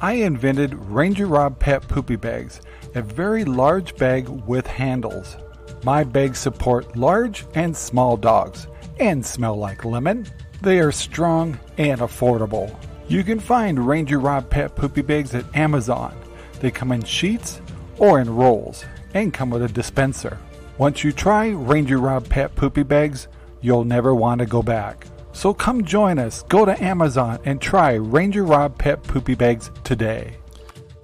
[0.00, 2.60] I invented Ranger Rob Pet Poopy Bags,
[2.94, 5.36] a very large bag with handles.
[5.82, 8.68] My bags support large and small dogs
[9.00, 10.26] and smell like lemon.
[10.62, 12.74] They are strong and affordable.
[13.06, 16.16] You can find Ranger Rob Pet Poopy Bags at Amazon.
[16.60, 17.60] They come in sheets
[17.98, 20.38] or in rolls and come with a dispenser.
[20.78, 23.28] Once you try Ranger Rob Pet Poopy Bags,
[23.60, 25.06] you'll never want to go back.
[25.32, 26.44] So come join us.
[26.44, 30.36] Go to Amazon and try Ranger Rob Pet Poopy Bags today.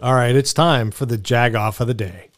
[0.00, 2.29] All right, it's time for the jag off of the day.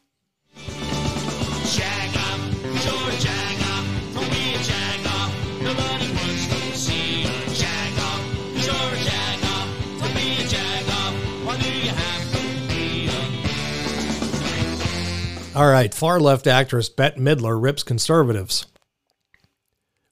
[15.54, 18.64] All right, far left actress Bette Midler rips conservatives.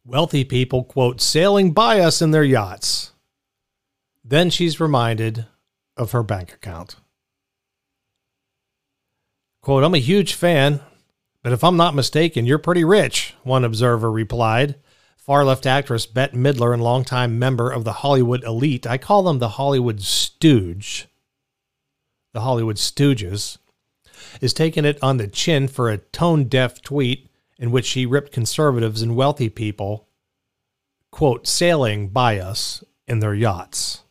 [0.05, 3.12] Wealthy people, quote, sailing by us in their yachts.
[4.22, 5.47] Then she's reminded
[5.97, 6.97] of her bank account.
[9.62, 10.80] Quote, I'm a huge fan,
[11.43, 14.74] But if I'm not mistaken, you're pretty rich, one observer replied.
[15.16, 19.38] Far left actress Bette Midler and longtime member of the Hollywood elite, I call them
[19.38, 21.09] the Hollywood stooge,
[22.34, 23.59] the Hollywood stooges,
[24.41, 27.28] is taking it on the chin for a tone deaf tweet
[27.59, 30.09] in which she ripped conservatives and wealthy people,
[31.11, 34.03] quote, sailing by us in their yachts.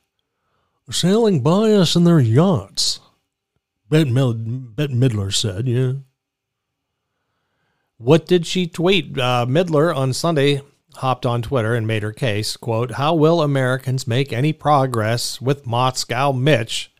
[0.91, 2.99] Sailing by us in their yachts,
[3.89, 5.93] Bette, Mid- Bette Midler said, yeah.
[7.97, 9.17] What did she tweet?
[9.17, 10.61] Uh, Midler on Sunday
[10.95, 12.57] hopped on Twitter and made her case.
[12.57, 16.91] Quote, How will Americans make any progress with Moscow Mitch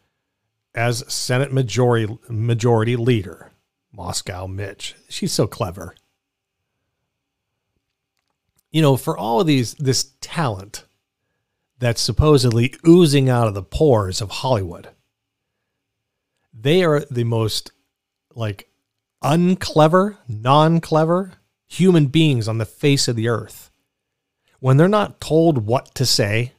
[0.76, 3.52] as Senate majority, majority leader?
[3.92, 4.96] Moscow Mitch.
[5.10, 5.96] She's so clever.
[8.72, 10.86] You know, for all of these, this talent
[11.80, 14.90] that's supposedly oozing out of the pores of Hollywood,
[16.54, 17.72] they are the most
[18.36, 18.70] like
[19.22, 21.34] unclever, non clever
[21.68, 23.72] human beings on the face of the earth.
[24.60, 26.54] When they're not told what to say,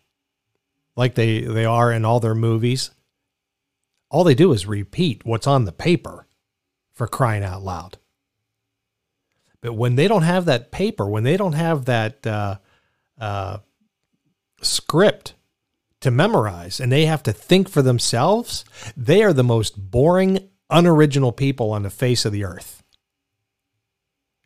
[0.96, 2.90] like they, they are in all their movies,
[4.11, 6.26] all they do is repeat what's on the paper
[6.92, 7.98] for crying out loud.
[9.61, 12.56] But when they don't have that paper, when they don't have that uh,
[13.20, 13.58] uh,
[14.62, 15.34] script
[16.00, 18.64] to memorize and they have to think for themselves,
[18.96, 22.82] they are the most boring, unoriginal people on the face of the earth.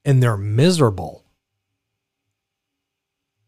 [0.05, 1.25] And they're miserable.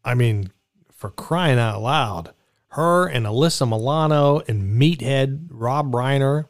[0.03, 0.51] I mean,
[0.91, 2.33] for crying out loud,
[2.69, 6.47] her and Alyssa Milano and Meathead Rob Reiner,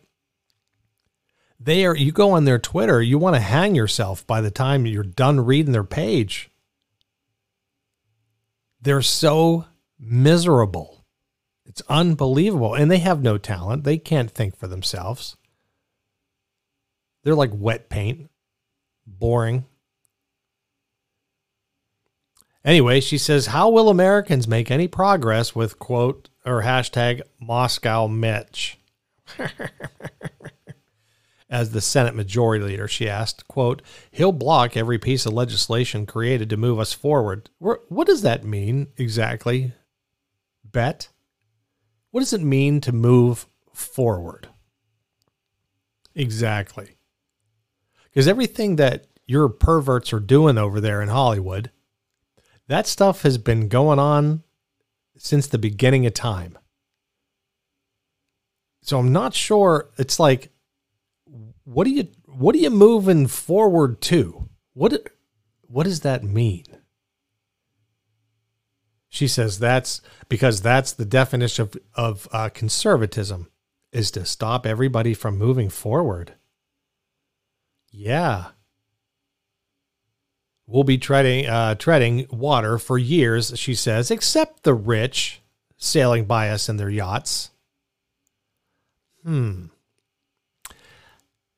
[1.60, 4.86] they are, you go on their Twitter, you want to hang yourself by the time
[4.86, 6.50] you're done reading their page.
[8.82, 9.66] They're so
[10.00, 11.06] miserable.
[11.66, 12.74] It's unbelievable.
[12.74, 13.84] And they have no talent.
[13.84, 15.36] They can't think for themselves.
[17.24, 18.30] They're like wet paint,
[19.06, 19.66] boring.
[22.68, 28.78] Anyway, she says, How will Americans make any progress with quote or hashtag Moscow Mitch?
[31.50, 36.50] As the Senate Majority Leader, she asked, quote, He'll block every piece of legislation created
[36.50, 37.50] to move us forward.
[37.60, 39.72] What does that mean exactly?
[40.66, 41.08] Bette?
[42.12, 44.50] What does it mean to move forward?
[46.16, 46.98] Exactly.
[48.04, 51.72] Because everything that your perverts are doing over there in Hollywood,
[52.68, 54.44] that stuff has been going on
[55.18, 56.58] since the beginning of time.
[58.82, 59.90] So I'm not sure.
[59.98, 60.52] It's like,
[61.64, 64.50] what do you what are you moving forward to?
[64.74, 65.12] What
[65.64, 66.66] what does that mean?
[69.10, 73.52] She says that's because that's the definition of of uh, conservatism
[73.92, 76.36] is to stop everybody from moving forward.
[77.92, 78.52] Yeah.
[80.68, 85.42] We'll be treading uh, treading water for years, she says, except the rich
[85.78, 87.52] sailing by us in their yachts.
[89.24, 89.68] Hmm.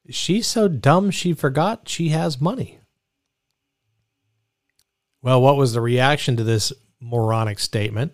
[0.10, 2.80] She's so dumb she forgot she has money.
[5.22, 8.14] Well, what was the reaction to this moronic statement?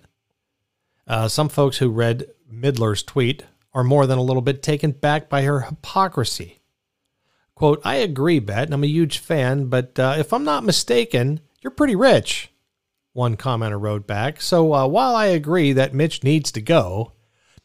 [1.07, 3.43] Uh, some folks who read Midler's tweet
[3.73, 6.61] are more than a little bit taken back by her hypocrisy.
[7.55, 11.39] Quote, I agree, Bette, and I'm a huge fan, but uh, if I'm not mistaken,
[11.61, 12.51] you're pretty rich.
[13.13, 14.41] One commenter wrote back.
[14.41, 17.13] So uh, while I agree that Mitch needs to go,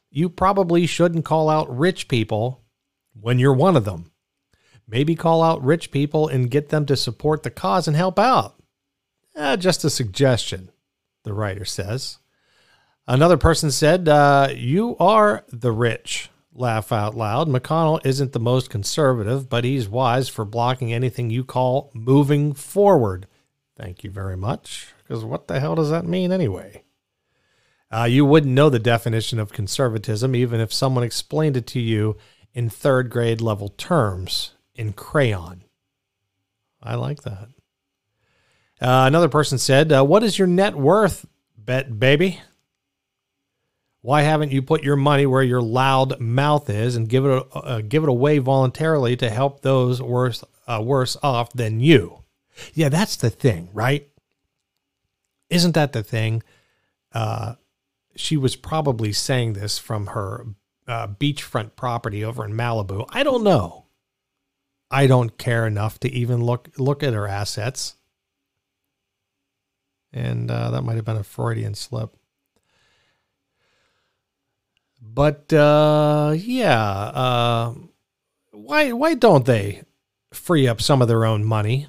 [0.09, 2.62] you probably shouldn't call out rich people
[3.20, 4.12] when you're one of them.
[4.86, 8.61] Maybe call out rich people and get them to support the cause and help out.
[9.36, 10.70] Uh, just a suggestion,
[11.24, 12.18] the writer says.
[13.09, 16.30] Another person said, uh, You are the rich.
[16.53, 17.48] Laugh out loud.
[17.48, 23.26] McConnell isn't the most conservative, but he's wise for blocking anything you call moving forward.
[23.76, 24.92] Thank you very much.
[24.98, 26.82] Because what the hell does that mean anyway?
[27.92, 32.16] Uh, you wouldn't know the definition of conservatism even if someone explained it to you
[32.53, 35.64] in third grade level terms in crayon.
[36.82, 37.48] I like that.
[38.80, 41.26] Uh, another person said, uh, What is your net worth,
[41.57, 42.40] Bette baby?
[44.03, 47.82] Why haven't you put your money where your loud mouth is and give it uh,
[47.82, 52.24] give it away voluntarily to help those worse uh, worse off than you?
[52.72, 54.09] Yeah, that's the thing, right?
[55.51, 56.42] Isn't that the thing?
[57.12, 57.55] Uh,
[58.16, 60.46] she was probably saying this from her
[60.86, 63.07] uh, beachfront property over in Malibu.
[63.11, 63.86] I don't know.
[64.90, 67.96] I don't care enough to even look look at her assets,
[70.12, 72.16] and uh, that might have been a Freudian slip.
[75.01, 77.74] But uh, yeah, uh,
[78.53, 79.82] why why don't they
[80.32, 81.88] free up some of their own money.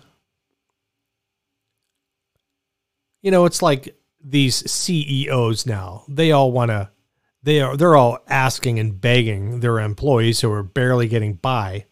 [3.22, 6.03] You know, it's like these CEOs now.
[6.07, 6.89] They all want to
[7.43, 11.86] they are they're all asking and begging their employees who are barely getting by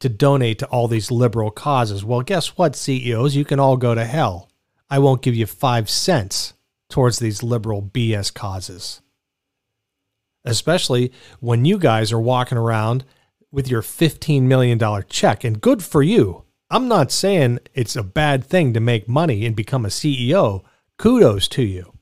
[0.00, 2.04] to donate to all these liberal causes.
[2.04, 3.36] Well, guess what, CEOs?
[3.36, 4.48] You can all go to hell.
[4.88, 6.54] I won't give you 5 cents
[6.88, 9.02] towards these liberal BS causes.
[10.44, 13.04] Especially when you guys are walking around
[13.52, 14.78] with your $15 million
[15.08, 15.44] check.
[15.44, 16.44] And good for you.
[16.70, 20.62] I'm not saying it's a bad thing to make money and become a CEO.
[20.98, 21.92] Kudos to you.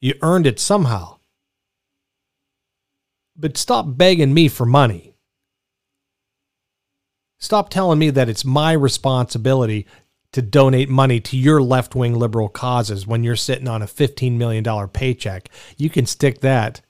[0.00, 1.18] You earned it somehow.
[3.36, 5.14] But stop begging me for money.
[7.38, 9.86] Stop telling me that it's my responsibility
[10.34, 14.32] to donate money to your left wing liberal causes when you're sitting on a $15
[14.32, 15.48] million paycheck.
[15.76, 16.80] You can stick that.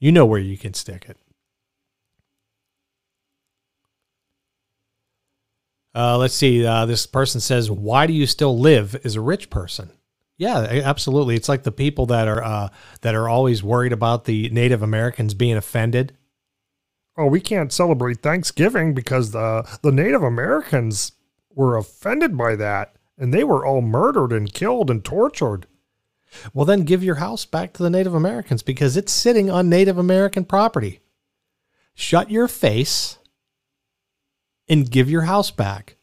[0.00, 1.18] You know where you can stick it.
[5.94, 6.64] Uh, let's see.
[6.64, 9.92] Uh, this person says, "Why do you still live as a rich person?"
[10.38, 11.36] Yeah, absolutely.
[11.36, 12.68] It's like the people that are uh,
[13.02, 16.16] that are always worried about the Native Americans being offended.
[17.16, 21.12] Oh, we can't celebrate Thanksgiving because the the Native Americans
[21.54, 25.66] were offended by that, and they were all murdered and killed and tortured.
[26.54, 29.98] Well, then give your house back to the Native Americans because it's sitting on Native
[29.98, 31.00] American property.
[31.94, 33.18] Shut your face
[34.68, 35.96] and give your house back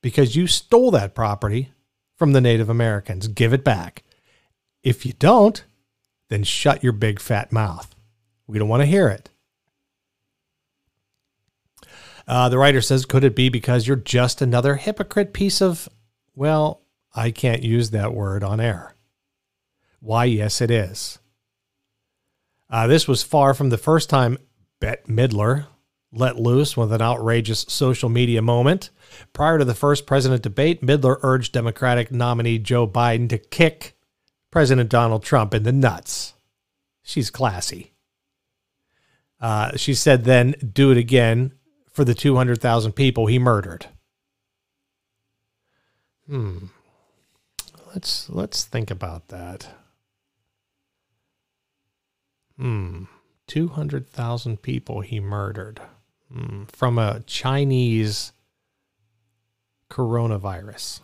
[0.00, 1.72] because you stole that property
[2.14, 3.26] from the Native Americans.
[3.26, 4.04] Give it back.
[4.84, 5.64] If you don't,
[6.28, 7.94] then shut your big fat mouth.
[8.46, 9.30] We don't want to hear it.
[12.26, 15.88] Uh, the writer says, Could it be because you're just another hypocrite piece of,
[16.34, 16.82] well,
[17.14, 18.94] I can't use that word on air.
[20.00, 21.18] Why, yes, it is.
[22.68, 24.38] Uh, this was far from the first time
[24.80, 25.66] Bette Midler
[26.12, 28.90] let loose with an outrageous social media moment.
[29.32, 33.96] Prior to the first president debate, Midler urged Democratic nominee Joe Biden to kick
[34.50, 36.34] President Donald Trump in the nuts.
[37.02, 37.92] She's classy.
[39.40, 41.52] Uh, she said, then do it again
[41.96, 43.86] for the 200,000 people he murdered.
[46.26, 46.66] Hmm.
[47.94, 49.68] Let's let's think about that.
[52.58, 53.04] Hmm.
[53.46, 55.80] 200,000 people he murdered
[56.30, 56.64] hmm.
[56.64, 58.32] from a Chinese
[59.90, 61.00] coronavirus.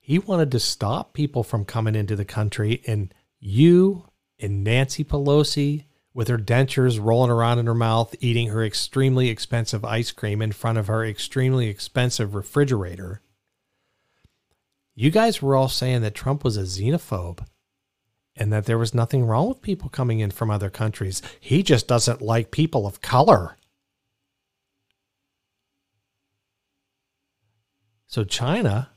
[0.00, 5.84] He wanted to stop people from coming into the country, and you and Nancy Pelosi,
[6.14, 10.52] with her dentures rolling around in her mouth, eating her extremely expensive ice cream in
[10.52, 13.20] front of her extremely expensive refrigerator.
[14.94, 17.46] You guys were all saying that Trump was a xenophobe
[18.36, 21.22] and that there was nothing wrong with people coming in from other countries.
[21.40, 23.56] He just doesn't like people of color.
[28.06, 28.90] So, China,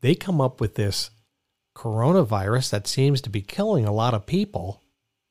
[0.00, 1.10] they come up with this
[1.74, 4.81] coronavirus that seems to be killing a lot of people,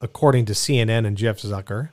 [0.01, 1.89] according to CNN and Jeff Zucker.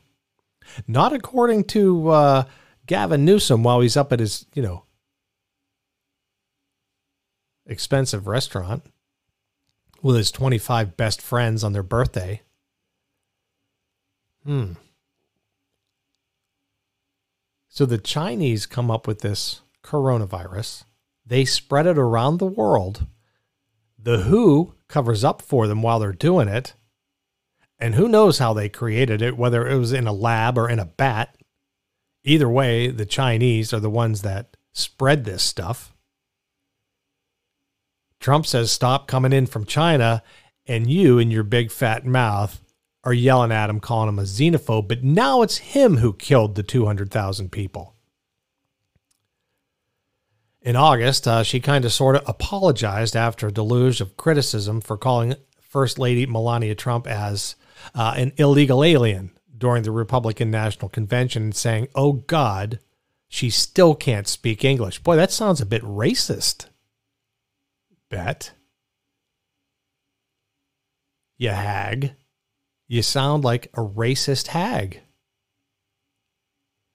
[0.87, 2.45] Not according to uh,
[2.87, 4.85] Gavin Newsom while he's up at his, you know,
[7.67, 8.83] expensive restaurant
[10.03, 12.43] with his 25 best friends on their birthday.
[14.45, 14.73] Hmm.
[17.69, 20.85] So the Chinese come up with this coronavirus.
[21.25, 23.07] They spread it around the world.
[23.99, 26.75] The WHO covers up for them while they're doing it.
[27.79, 30.79] And who knows how they created it, whether it was in a lab or in
[30.79, 31.37] a bat.
[32.25, 35.95] Either way, the Chinese are the ones that spread this stuff.
[38.21, 40.23] Trump says stop coming in from China,
[40.67, 42.61] and you in your big fat mouth
[43.05, 44.89] are yelling at him, calling him a xenophobe.
[44.89, 47.95] But now it's him who killed the 200,000 people.
[50.61, 54.97] In August, uh, she kind of sort of apologized after a deluge of criticism for
[54.97, 57.55] calling First Lady Melania Trump as
[57.95, 62.79] uh, an illegal alien during the Republican National Convention and saying, oh God,
[63.29, 65.01] she still can't speak English.
[65.01, 66.67] Boy, that sounds a bit racist.
[68.11, 68.51] Bette.
[71.37, 72.15] You hag.
[72.87, 75.03] You sound like a racist hag.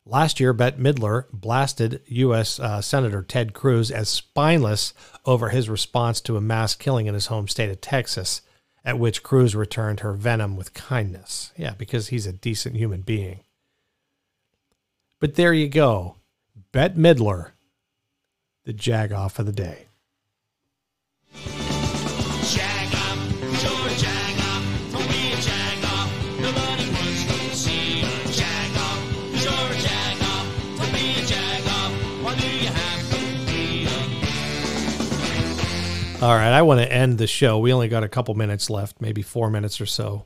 [0.06, 2.60] Last year, Bette Midler blasted U.S.
[2.60, 4.94] Uh, Senator Ted Cruz as spineless
[5.26, 8.42] over his response to a mass killing in his home state of Texas,
[8.86, 11.54] at which Cruz returned her venom with kindness.
[11.58, 13.42] Yeah, because he's a decent human being.
[15.20, 16.18] But there you go.
[16.72, 17.52] Bette Midler,
[18.66, 19.88] the jagoff of the day.
[36.24, 37.60] All right, I want to end the show.
[37.60, 40.26] We only got a couple minutes left, maybe four minutes or so.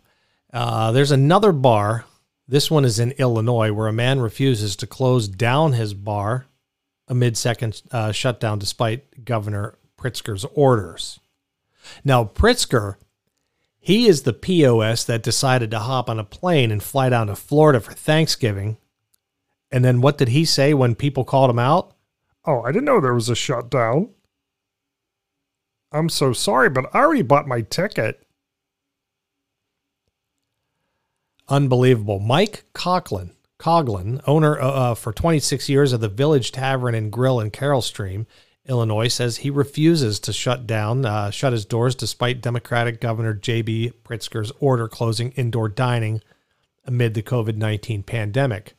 [0.54, 2.06] Uh, there's another bar.
[2.48, 6.46] This one is in Illinois, where a man refuses to close down his bar
[7.08, 11.20] amid second uh, shutdown despite Governor Pritzker's orders.
[12.04, 12.98] Now, Pritzker,
[13.80, 17.36] he is the POS that decided to hop on a plane and fly down to
[17.36, 18.78] Florida for Thanksgiving.
[19.72, 21.96] And then what did he say when people called him out?
[22.46, 24.12] Oh, I didn't know there was a shutdown.
[25.92, 28.22] I'm so sorry, but I already bought my ticket.
[31.48, 32.20] Unbelievable.
[32.20, 37.52] Mike Coughlin, Coughlin, owner uh, for 26 years of the Village Tavern and Grill in
[37.52, 38.28] Carol Stream,
[38.68, 43.94] Illinois, says he refuses to shut down, uh, shut his doors despite Democratic Governor J.B.
[44.04, 46.22] Pritzker's order closing indoor dining
[46.84, 48.76] amid the COVID 19 pandemic.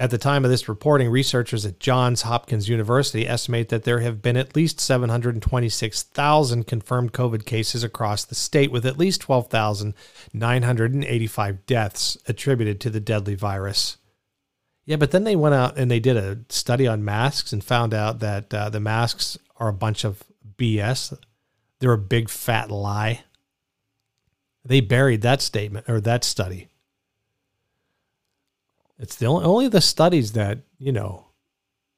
[0.00, 4.22] At the time of this reporting, researchers at Johns Hopkins University estimate that there have
[4.22, 12.16] been at least 726,000 confirmed COVID cases across the state, with at least 12,985 deaths
[12.26, 13.98] attributed to the deadly virus.
[14.86, 17.92] Yeah, but then they went out and they did a study on masks and found
[17.92, 20.24] out that uh, the masks are a bunch of
[20.56, 21.14] BS.
[21.78, 23.24] They're a big fat lie.
[24.64, 26.69] They buried that statement or that study.
[29.00, 31.28] It's the only, only the studies that, you know,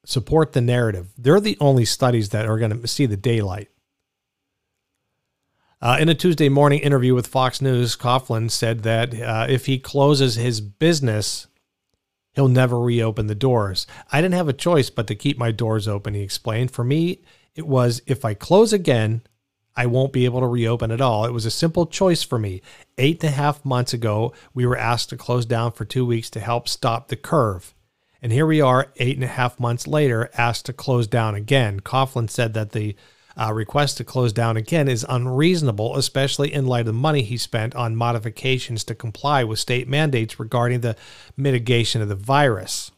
[0.05, 1.11] support the narrative.
[1.17, 3.69] They're the only studies that are going to see the daylight.
[5.81, 9.77] Uh, in a Tuesday morning interview with Fox News, Coughlin said that uh, if he
[9.77, 11.47] closes his business,
[12.31, 13.85] he'll never reopen the doors.
[14.09, 16.71] I didn't have a choice but to keep my doors open, he explained.
[16.71, 17.21] For me,
[17.53, 19.23] it was if I close again,
[19.75, 21.25] I won't be able to reopen at all.
[21.25, 22.61] It was a simple choice for me.
[22.97, 26.29] Eight and a half months ago, we were asked to close down for two weeks
[26.31, 27.73] to help stop the curve.
[28.21, 31.79] And here we are, eight and a half months later, asked to close down again.
[31.81, 32.95] Coughlin said that the
[33.35, 37.35] uh, request to close down again is unreasonable, especially in light of the money he
[37.35, 40.95] spent on modifications to comply with state mandates regarding the
[41.35, 42.91] mitigation of the virus.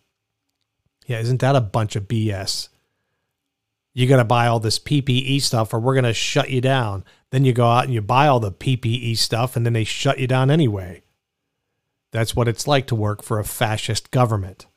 [1.06, 2.70] Yeah, isn't that a bunch of BS?
[3.96, 7.06] You got to buy all this PPE stuff or we're going to shut you down.
[7.32, 10.20] Then you go out and you buy all the PPE stuff and then they shut
[10.20, 11.02] you down anyway.
[12.12, 14.68] That's what it's like to work for a fascist government.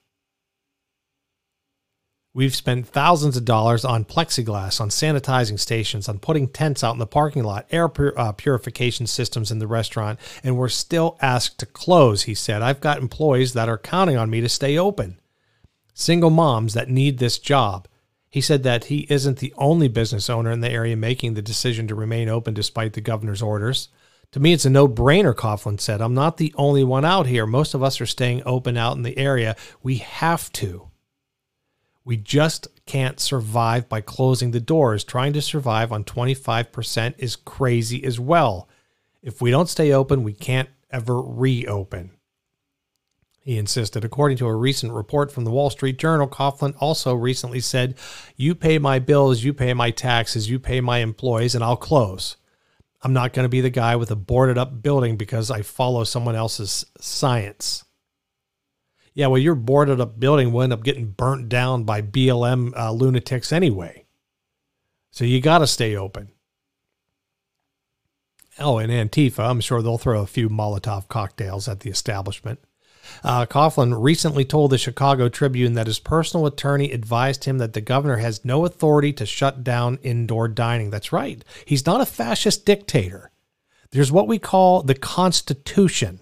[2.33, 7.01] We've spent thousands of dollars on plexiglass, on sanitizing stations, on putting tents out in
[7.01, 11.59] the parking lot, air pur- uh, purification systems in the restaurant, and we're still asked
[11.59, 12.63] to close, he said.
[12.63, 15.19] I've got employees that are counting on me to stay open.
[15.95, 17.89] Single moms that need this job.
[18.31, 21.89] He said that he isn't the only business owner in the area making the decision
[21.89, 23.89] to remain open despite the governor's orders.
[24.33, 26.03] To me, it's a no brainer, Coughlin said.
[26.03, 27.47] I'm not the only one out here.
[27.47, 29.57] Most of us are staying open out in the area.
[29.83, 30.91] We have to.
[32.05, 35.05] We just can't survive by closing the doors.
[35.05, 38.69] Trying to survive on 25% is crazy as well.
[39.23, 42.11] If we don't stay open, we can't ever reopen.
[43.49, 44.05] He insisted.
[44.05, 47.95] According to a recent report from the Wall Street Journal, Coughlin also recently said,
[48.37, 52.37] You pay my bills, you pay my taxes, you pay my employees, and I'll close.
[53.01, 56.05] I'm not going to be the guy with a boarded up building because I follow
[56.05, 57.87] someone else's science.
[59.15, 62.93] Yeah, well, your boarded up building will end up getting burnt down by BLM uh,
[62.93, 64.05] lunatics anyway.
[65.11, 66.33] So you got to stay open.
[68.59, 72.59] Oh, and Antifa, I'm sure they'll throw a few Molotov cocktails at the establishment.
[73.25, 77.81] Uh, Coughlin recently told the Chicago Tribune that his personal attorney advised him that the
[77.81, 80.91] governor has no authority to shut down indoor dining.
[80.91, 81.45] That's right.
[81.65, 83.31] He's not a fascist dictator.
[83.91, 86.21] There's what we call the Constitution,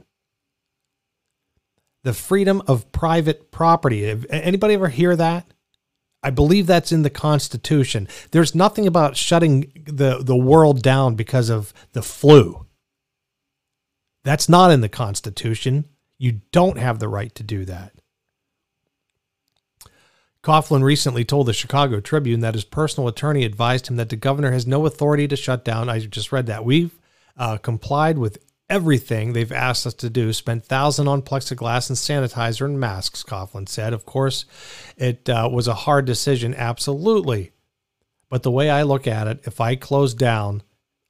[2.04, 4.08] the freedom of private property.
[4.30, 5.52] Anybody ever hear that?
[6.22, 8.08] I believe that's in the Constitution.
[8.30, 12.66] There's nothing about shutting the, the world down because of the flu.
[14.24, 15.84] That's not in the Constitution.
[16.18, 17.92] You don't have the right to do that.
[20.42, 24.52] Coughlin recently told the Chicago Tribune that his personal attorney advised him that the governor
[24.52, 25.88] has no authority to shut down.
[25.88, 26.64] I just read that.
[26.64, 26.96] We've
[27.36, 28.38] uh, complied with
[28.68, 33.68] everything they've asked us to do, spent thousands on plexiglass and sanitizer and masks, Coughlin
[33.68, 33.92] said.
[33.92, 34.44] Of course,
[34.96, 37.52] it uh, was a hard decision, absolutely.
[38.28, 40.62] But the way I look at it, if I close down,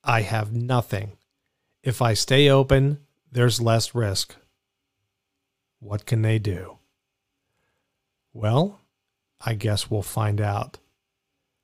[0.04, 1.12] I have nothing.
[1.82, 3.00] If I stay open,
[3.30, 4.36] there's less risk.
[5.86, 6.78] What can they do?
[8.32, 8.80] Well,
[9.40, 10.78] I guess we'll find out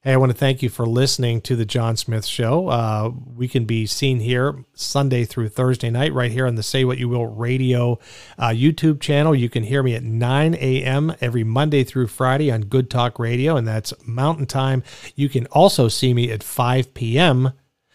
[0.04, 2.66] Hey, I want to thank you for listening to the John Smith Show.
[2.66, 6.84] Uh, we can be seen here Sunday through Thursday night, right here on the Say
[6.84, 8.00] What You Will Radio
[8.36, 9.32] uh, YouTube channel.
[9.32, 11.14] You can hear me at 9 a.m.
[11.20, 14.82] every Monday through Friday on Good Talk Radio, and that's Mountain Time.
[15.14, 17.52] You can also see me at 5 p.m.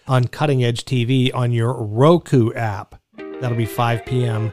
[0.08, 2.97] on Cutting Edge TV on your Roku app.
[3.42, 4.52] That'll be 5 p.m.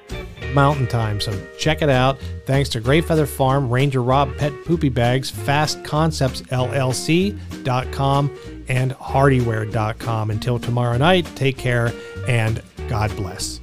[0.53, 1.21] Mountain Time.
[1.21, 2.19] So check it out.
[2.47, 8.31] Thanks to Grey Feather Farm, Ranger Rob Pet Poopy Bags, Fast Concepts LLC.com,
[8.69, 10.31] and Hardyware.com.
[10.31, 11.93] Until tomorrow night, take care
[12.29, 13.61] and God bless.